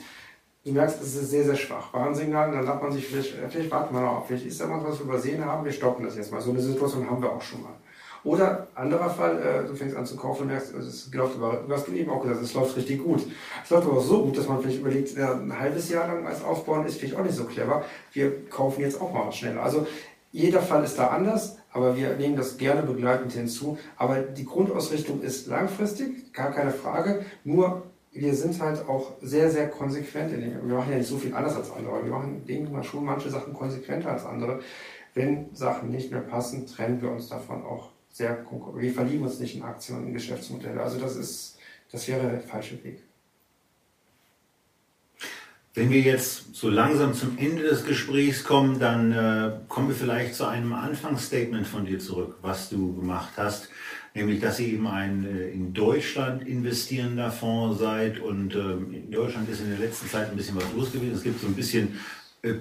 [0.64, 1.92] du merkst, es ist sehr, sehr schwach.
[1.92, 4.98] Warnsignal, dann sagt man sich, vielleicht, vielleicht warten wir noch, vielleicht ist da was, was
[5.00, 6.40] wir übersehen haben, wir stoppen das jetzt mal.
[6.40, 7.74] So eine Situation haben wir auch schon mal.
[8.22, 11.84] Oder anderer Fall, äh, du fängst an zu kaufen und merkst, es läuft aber, was
[11.84, 13.22] du eben auch gesagt hast, es läuft richtig gut.
[13.64, 16.42] Es läuft aber so gut, dass man vielleicht überlegt, ja, ein halbes Jahr lang als
[16.44, 17.84] Aufbauen ist vielleicht auch nicht so clever.
[18.12, 19.62] Wir kaufen jetzt auch mal schneller.
[19.62, 19.86] Also
[20.32, 23.78] jeder Fall ist da anders, aber wir nehmen das gerne begleitend hinzu.
[23.96, 27.24] Aber die Grundausrichtung ist langfristig, gar keine Frage.
[27.44, 30.68] Nur wir sind halt auch sehr, sehr konsequent in dem.
[30.68, 32.04] Wir machen ja nicht so viel anders als andere.
[32.04, 34.60] Wir machen, denke mal, schon manche Sachen konsequenter als andere.
[35.14, 38.44] Wenn Sachen nicht mehr passen, trennen wir uns davon auch sehr
[38.74, 40.80] wir verlieben uns nicht in Aktien und Geschäftsmodelle.
[40.80, 41.58] Also das ist,
[41.90, 43.02] das wäre der falsche Weg.
[45.72, 50.34] Wenn wir jetzt so langsam zum Ende des Gesprächs kommen, dann äh, kommen wir vielleicht
[50.34, 53.68] zu einem Anfangsstatement von dir zurück, was du gemacht hast,
[54.12, 59.48] nämlich dass ihr eben ein äh, in Deutschland investierender Fonds seid und ähm, in Deutschland
[59.48, 61.14] ist in der letzten Zeit ein bisschen was los gewesen.
[61.14, 62.00] Es gibt so ein bisschen
[62.42, 62.54] äh,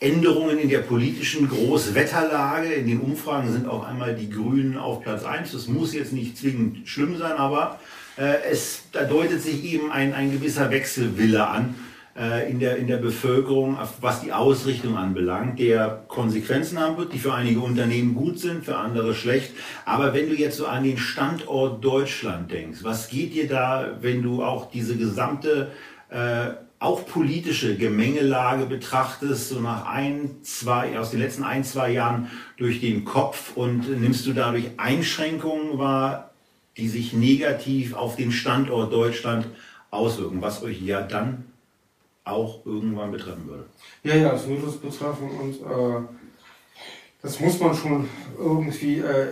[0.00, 2.72] Änderungen in der politischen Großwetterlage.
[2.72, 5.52] In den Umfragen sind auf einmal die Grünen auf Platz 1.
[5.52, 7.80] Das muss jetzt nicht zwingend schlimm sein, aber
[8.16, 11.74] äh, es, da deutet sich eben ein, ein gewisser Wechselwille an
[12.16, 17.18] äh, in, der, in der Bevölkerung, was die Ausrichtung anbelangt, der Konsequenzen haben wird, die
[17.18, 19.52] für einige Unternehmen gut sind, für andere schlecht.
[19.84, 24.22] Aber wenn du jetzt so an den Standort Deutschland denkst, was geht dir da, wenn
[24.22, 25.72] du auch diese gesamte
[26.10, 32.30] äh, auch politische Gemengelage betrachtest, so nach ein, zwei, aus den letzten ein, zwei Jahren
[32.56, 36.30] durch den Kopf und nimmst du dadurch Einschränkungen wahr,
[36.76, 39.46] die sich negativ auf den Standort Deutschland
[39.90, 41.44] auswirken, was euch ja dann
[42.22, 43.64] auch irgendwann betreffen würde?
[44.04, 46.06] Ja, ja, es würde es betreffen und äh,
[47.22, 48.08] das muss man schon
[48.38, 49.26] irgendwie äh,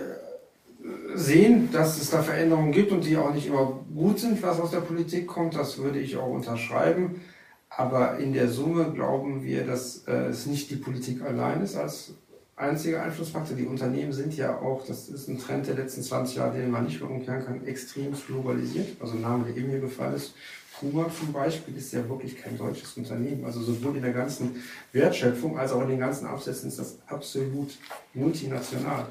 [1.15, 4.71] sehen, dass es da Veränderungen gibt und die auch nicht immer gut sind, was aus
[4.71, 5.55] der Politik kommt.
[5.55, 7.21] Das würde ich auch unterschreiben.
[7.69, 12.13] Aber in der Summe glauben wir, dass äh, es nicht die Politik allein ist als
[12.55, 13.55] einziger Einflussfaktor.
[13.55, 16.85] Die Unternehmen sind ja auch, das ist ein Trend der letzten 20 Jahre, den man
[16.85, 18.99] nicht mehr umkehren kann, extrem globalisiert.
[18.99, 20.33] Also ein Name, der eben hier gefallen ist.
[20.79, 23.45] Puma zum Beispiel ist ja wirklich kein deutsches Unternehmen.
[23.45, 27.77] Also sowohl in der ganzen Wertschöpfung als auch in den ganzen Absätzen ist das absolut
[28.13, 29.07] multinational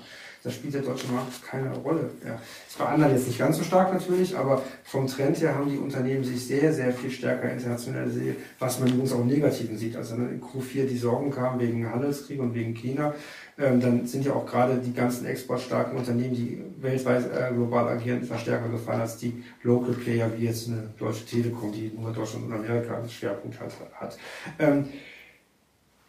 [0.47, 2.09] da spielt der deutsche Markt keine Rolle.
[2.24, 2.40] Ja.
[2.68, 5.76] Ist bei anderen jetzt nicht ganz so stark natürlich, aber vom Trend her haben die
[5.76, 9.97] Unternehmen sich sehr, sehr viel stärker internationalisiert, was man übrigens auch im Negativen sieht.
[9.97, 13.12] Also in Q4 die Sorgen kamen wegen Handelskrieg und wegen China,
[13.59, 18.22] ähm, dann sind ja auch gerade die ganzen exportstarken Unternehmen, die weltweit äh, global agieren,
[18.22, 22.47] etwas stärker gefallen als die Local Player wie jetzt eine Deutsche Telekom, die nur Deutschland
[22.47, 23.72] und Amerika als Schwerpunkt hat.
[23.99, 24.16] hat.
[24.61, 24.84] Ähm,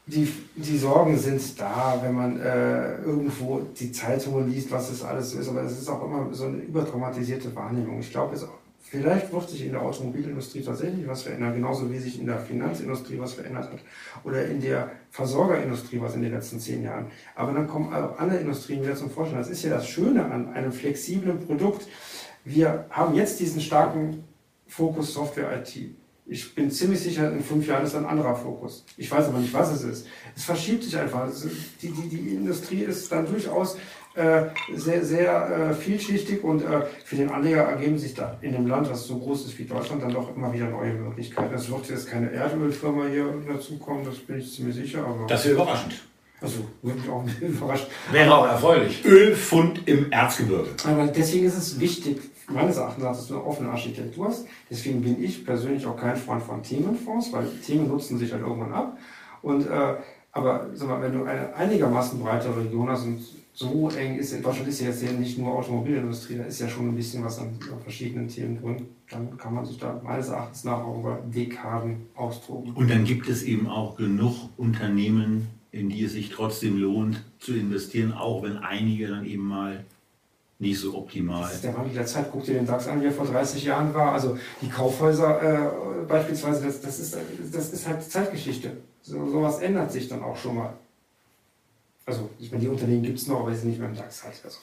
[0.08, 5.34] die, die Sorgen sind da, wenn man äh, irgendwo die Zeitungen liest, was es alles
[5.34, 8.00] ist, aber es ist auch immer so eine übertraumatisierte Wahrnehmung.
[8.00, 8.38] Ich glaube,
[8.80, 13.20] vielleicht wird sich in der Automobilindustrie tatsächlich was verändern, genauso wie sich in der Finanzindustrie
[13.20, 13.80] was verändert hat
[14.24, 17.08] oder in der Versorgerindustrie was in den letzten zehn Jahren.
[17.36, 19.40] Aber dann kommen auch andere Industrien wieder zum Vorschein.
[19.40, 21.86] Das ist ja das Schöne an einem flexiblen Produkt.
[22.46, 24.24] Wir haben jetzt diesen starken
[24.68, 25.96] Fokus Software-IT.
[26.30, 28.84] Ich bin ziemlich sicher, in fünf Jahren ist ein anderer Fokus.
[28.98, 30.08] Ich weiß aber nicht, was es ist.
[30.36, 31.30] Es verschiebt sich einfach.
[31.82, 33.78] Die, die, die Industrie ist dann durchaus
[34.16, 38.68] äh, sehr, sehr äh, vielschichtig und äh, für den Anleger ergeben sich da in einem
[38.68, 41.54] Land, das so groß ist wie Deutschland, dann doch immer wieder neue Möglichkeiten.
[41.54, 45.06] Es wird jetzt keine Erdölfirma hier dazukommen, das bin ich ziemlich sicher.
[45.06, 46.02] Aber das wäre überraschend.
[46.40, 47.88] Also, würde mich auch überrascht.
[48.12, 49.04] Wäre auch erfreulich.
[49.06, 50.70] Ölfund im Erzgebirge.
[50.86, 52.20] Aber deswegen ist es wichtig,
[52.50, 54.46] meines Erachtens dass du eine offene Architektur hast.
[54.70, 58.74] Deswegen bin ich persönlich auch kein Freund von Themenfonds, weil Themen nutzen sich halt irgendwann
[58.74, 58.98] ab.
[59.42, 59.96] Und, äh,
[60.32, 63.20] aber sag mal, wenn du eine einigermaßen breite Region hast und
[63.54, 66.90] so eng ist, in Deutschland ist ja jetzt nicht nur Automobilindustrie, da ist ja schon
[66.90, 70.64] ein bisschen was an, an verschiedenen Themen drin, dann kann man sich da meines Erachtens
[70.64, 72.74] nach auch über Dekaden austoben.
[72.74, 77.54] Und dann gibt es eben auch genug Unternehmen, in die es sich trotzdem lohnt zu
[77.54, 79.84] investieren, auch wenn einige dann eben mal
[80.60, 81.44] nicht so optimal.
[81.44, 82.30] Das ist der Wandel der Zeit.
[82.32, 84.14] Guck dir den DAX an, wie er vor 30 Jahren war.
[84.14, 87.18] Also die Kaufhäuser äh, beispielsweise, das, das, ist,
[87.52, 88.72] das ist halt Zeitgeschichte.
[89.02, 90.74] So, sowas ändert sich dann auch schon mal.
[92.06, 94.24] Also, ich meine, die Unternehmen gibt es noch, aber sie sind nicht mehr im DAX
[94.24, 94.36] halt.
[94.44, 94.58] Also.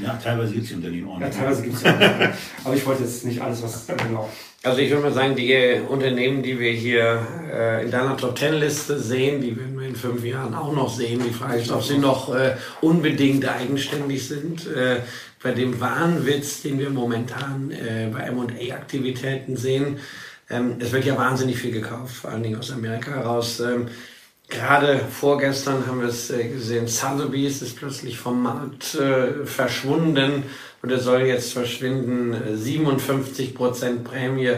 [0.00, 1.34] Ja, teilweise gibt es die Unternehmen auch nicht.
[1.34, 2.32] Ja, teilweise gibt es ja
[2.64, 4.28] Aber ich wollte jetzt nicht alles, was genau.
[4.62, 8.54] Also ich würde mal sagen, die Unternehmen, die wir hier äh, in deiner Top Ten
[8.54, 11.22] Liste sehen, die wir in fünf Jahren auch noch sehen.
[11.24, 14.66] Die Frage ist, ob sie noch äh, unbedingt eigenständig sind.
[14.66, 15.00] Äh,
[15.42, 19.98] bei dem Wahnwitz, den wir momentan äh, bei M&A-Aktivitäten sehen,
[20.48, 23.60] ähm, es wird ja wahnsinnig viel gekauft, vor allen Dingen aus Amerika heraus.
[23.60, 23.88] Ähm,
[24.48, 30.44] Gerade vorgestern haben wir es äh, gesehen, Sotheby's ist plötzlich vom Markt äh, verschwunden
[30.82, 32.36] und er soll jetzt verschwinden.
[32.56, 34.52] 57 Prozent Prämie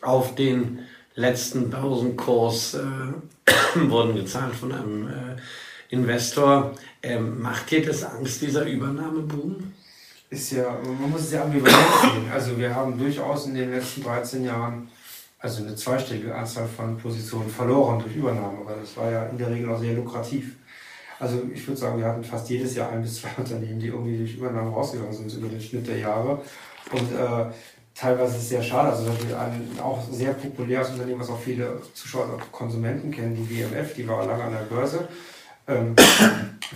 [0.00, 0.80] auf den
[1.14, 2.80] letzten Börsenkurs äh,
[3.74, 5.36] wurden gezahlt von einem äh,
[5.90, 6.72] Investor.
[7.02, 9.72] Ähm, macht dir das Angst, dieser Übernahmeboom?
[10.28, 12.30] Ist ja, man muss es ja ambivalent sehen.
[12.32, 14.88] Also wir haben durchaus in den letzten 13 Jahren
[15.38, 19.50] also eine zweistellige Anzahl von Positionen verloren durch Übernahme, weil das war ja in der
[19.50, 20.56] Regel auch sehr lukrativ.
[21.18, 24.18] Also ich würde sagen, wir hatten fast jedes Jahr ein bis zwei Unternehmen, die irgendwie
[24.18, 26.42] durch Übernahme rausgegangen sind über den Schnitt der Jahre.
[26.92, 27.46] Und äh,
[27.98, 28.90] teilweise es sehr schade.
[28.90, 33.94] Also ein auch sehr populäres Unternehmen, was auch viele Zuschauer und Konsumenten kennen, die WMF,
[33.94, 35.08] die war lange an der Börse,
[35.66, 35.96] ähm,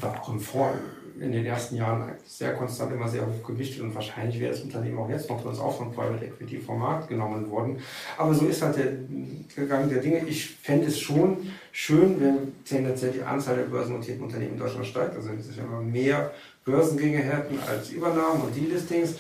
[0.01, 0.79] war auch im Fonds
[1.21, 4.99] in den ersten Jahren sehr konstant immer sehr hoch gewichtet und wahrscheinlich wäre das Unternehmen
[4.99, 7.79] auch jetzt noch bei uns auch von Private Equity vom Markt genommen worden.
[8.17, 10.25] Aber so ist halt der Gang der Dinge.
[10.27, 15.15] Ich fände es schon schön, wenn tendenziell die Anzahl der börsennotierten Unternehmen in Deutschland steigt.
[15.15, 16.31] Also wenn sich immer mehr
[16.65, 19.17] Börsengänge hätten als Übernahmen und Delistings.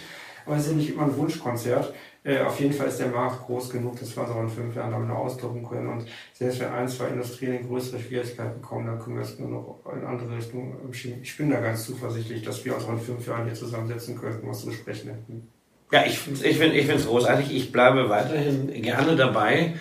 [0.47, 1.93] Aber es ist nicht immer ein Wunschkonzert.
[2.22, 4.76] Äh, auf jeden Fall ist der Markt groß genug, dass wir uns auch in fünf
[4.76, 5.88] Jahren damit ausdrucken können.
[5.88, 9.49] Und selbst wenn ein, zwei Industrien in größere Schwierigkeiten kommen, dann können wir es nur
[9.49, 11.20] noch in andere Richtungen schieben.
[11.22, 14.47] Ich bin da ganz zuversichtlich, dass wir uns auch in fünf Jahren hier zusammensetzen könnten,
[14.47, 15.49] was zu besprechen hätten.
[15.93, 17.55] Ja, ich, ich finde es großartig.
[17.55, 19.74] Ich bleibe weiterhin gerne dabei.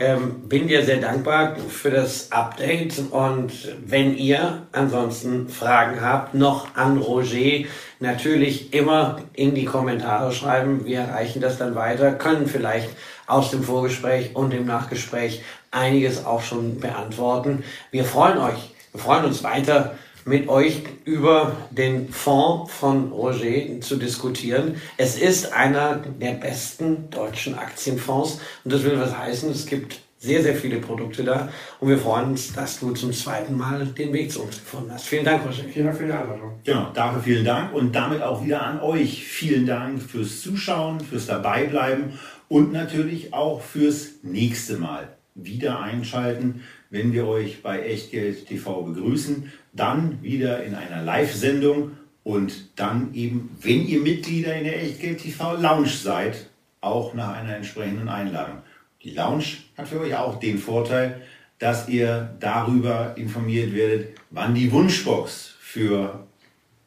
[0.00, 3.52] Ähm, bin dir sehr dankbar für das Update und
[3.84, 7.66] wenn ihr ansonsten Fragen habt, noch an Roger,
[8.00, 10.86] natürlich immer in die Kommentare schreiben.
[10.86, 12.88] Wir erreichen das dann weiter, können vielleicht
[13.26, 17.62] aus dem Vorgespräch und dem Nachgespräch einiges auch schon beantworten.
[17.90, 23.96] Wir freuen euch, wir freuen uns weiter mit euch über den Fonds von Roger zu
[23.96, 24.76] diskutieren.
[24.96, 30.42] Es ist einer der besten deutschen Aktienfonds und das will was heißen, es gibt sehr,
[30.42, 31.50] sehr viele Produkte da
[31.80, 35.06] und wir freuen uns, dass du zum zweiten Mal den Weg zu uns gefunden hast.
[35.06, 35.64] Vielen Dank, Roger.
[35.64, 36.52] Vielen Dank für die Einladung.
[36.64, 39.24] Genau, dafür vielen Dank und damit auch wieder an euch.
[39.24, 42.18] Vielen Dank fürs Zuschauen, fürs Dabeibleiben
[42.48, 46.62] und natürlich auch fürs nächste Mal wieder einschalten,
[46.94, 51.90] wenn wir euch bei Echtgeld TV begrüßen dann wieder in einer Live-Sendung
[52.22, 56.48] und dann eben, wenn ihr Mitglieder in der Echtgeld TV Lounge seid,
[56.80, 58.58] auch nach einer entsprechenden Einladung.
[59.02, 59.44] Die Lounge
[59.76, 61.22] hat für euch auch den Vorteil,
[61.58, 66.24] dass ihr darüber informiert werdet, wann die Wunschbox für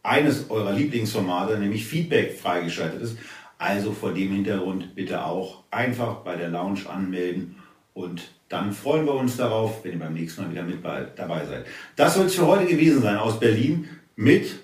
[0.03, 3.17] eines eurer Lieblingsformate, nämlich Feedback, freigeschaltet ist.
[3.57, 7.57] Also vor dem Hintergrund bitte auch einfach bei der Lounge anmelden
[7.93, 11.65] und dann freuen wir uns darauf, wenn ihr beim nächsten Mal wieder mit dabei seid.
[11.95, 14.59] Das soll es für heute gewesen sein aus Berlin mit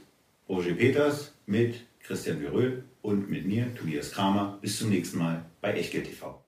[0.47, 4.57] Roger Peters, mit Christian Veröhl und mit mir, Tobias Kramer.
[4.61, 6.43] Bis zum nächsten Mal bei Echtgeld TV.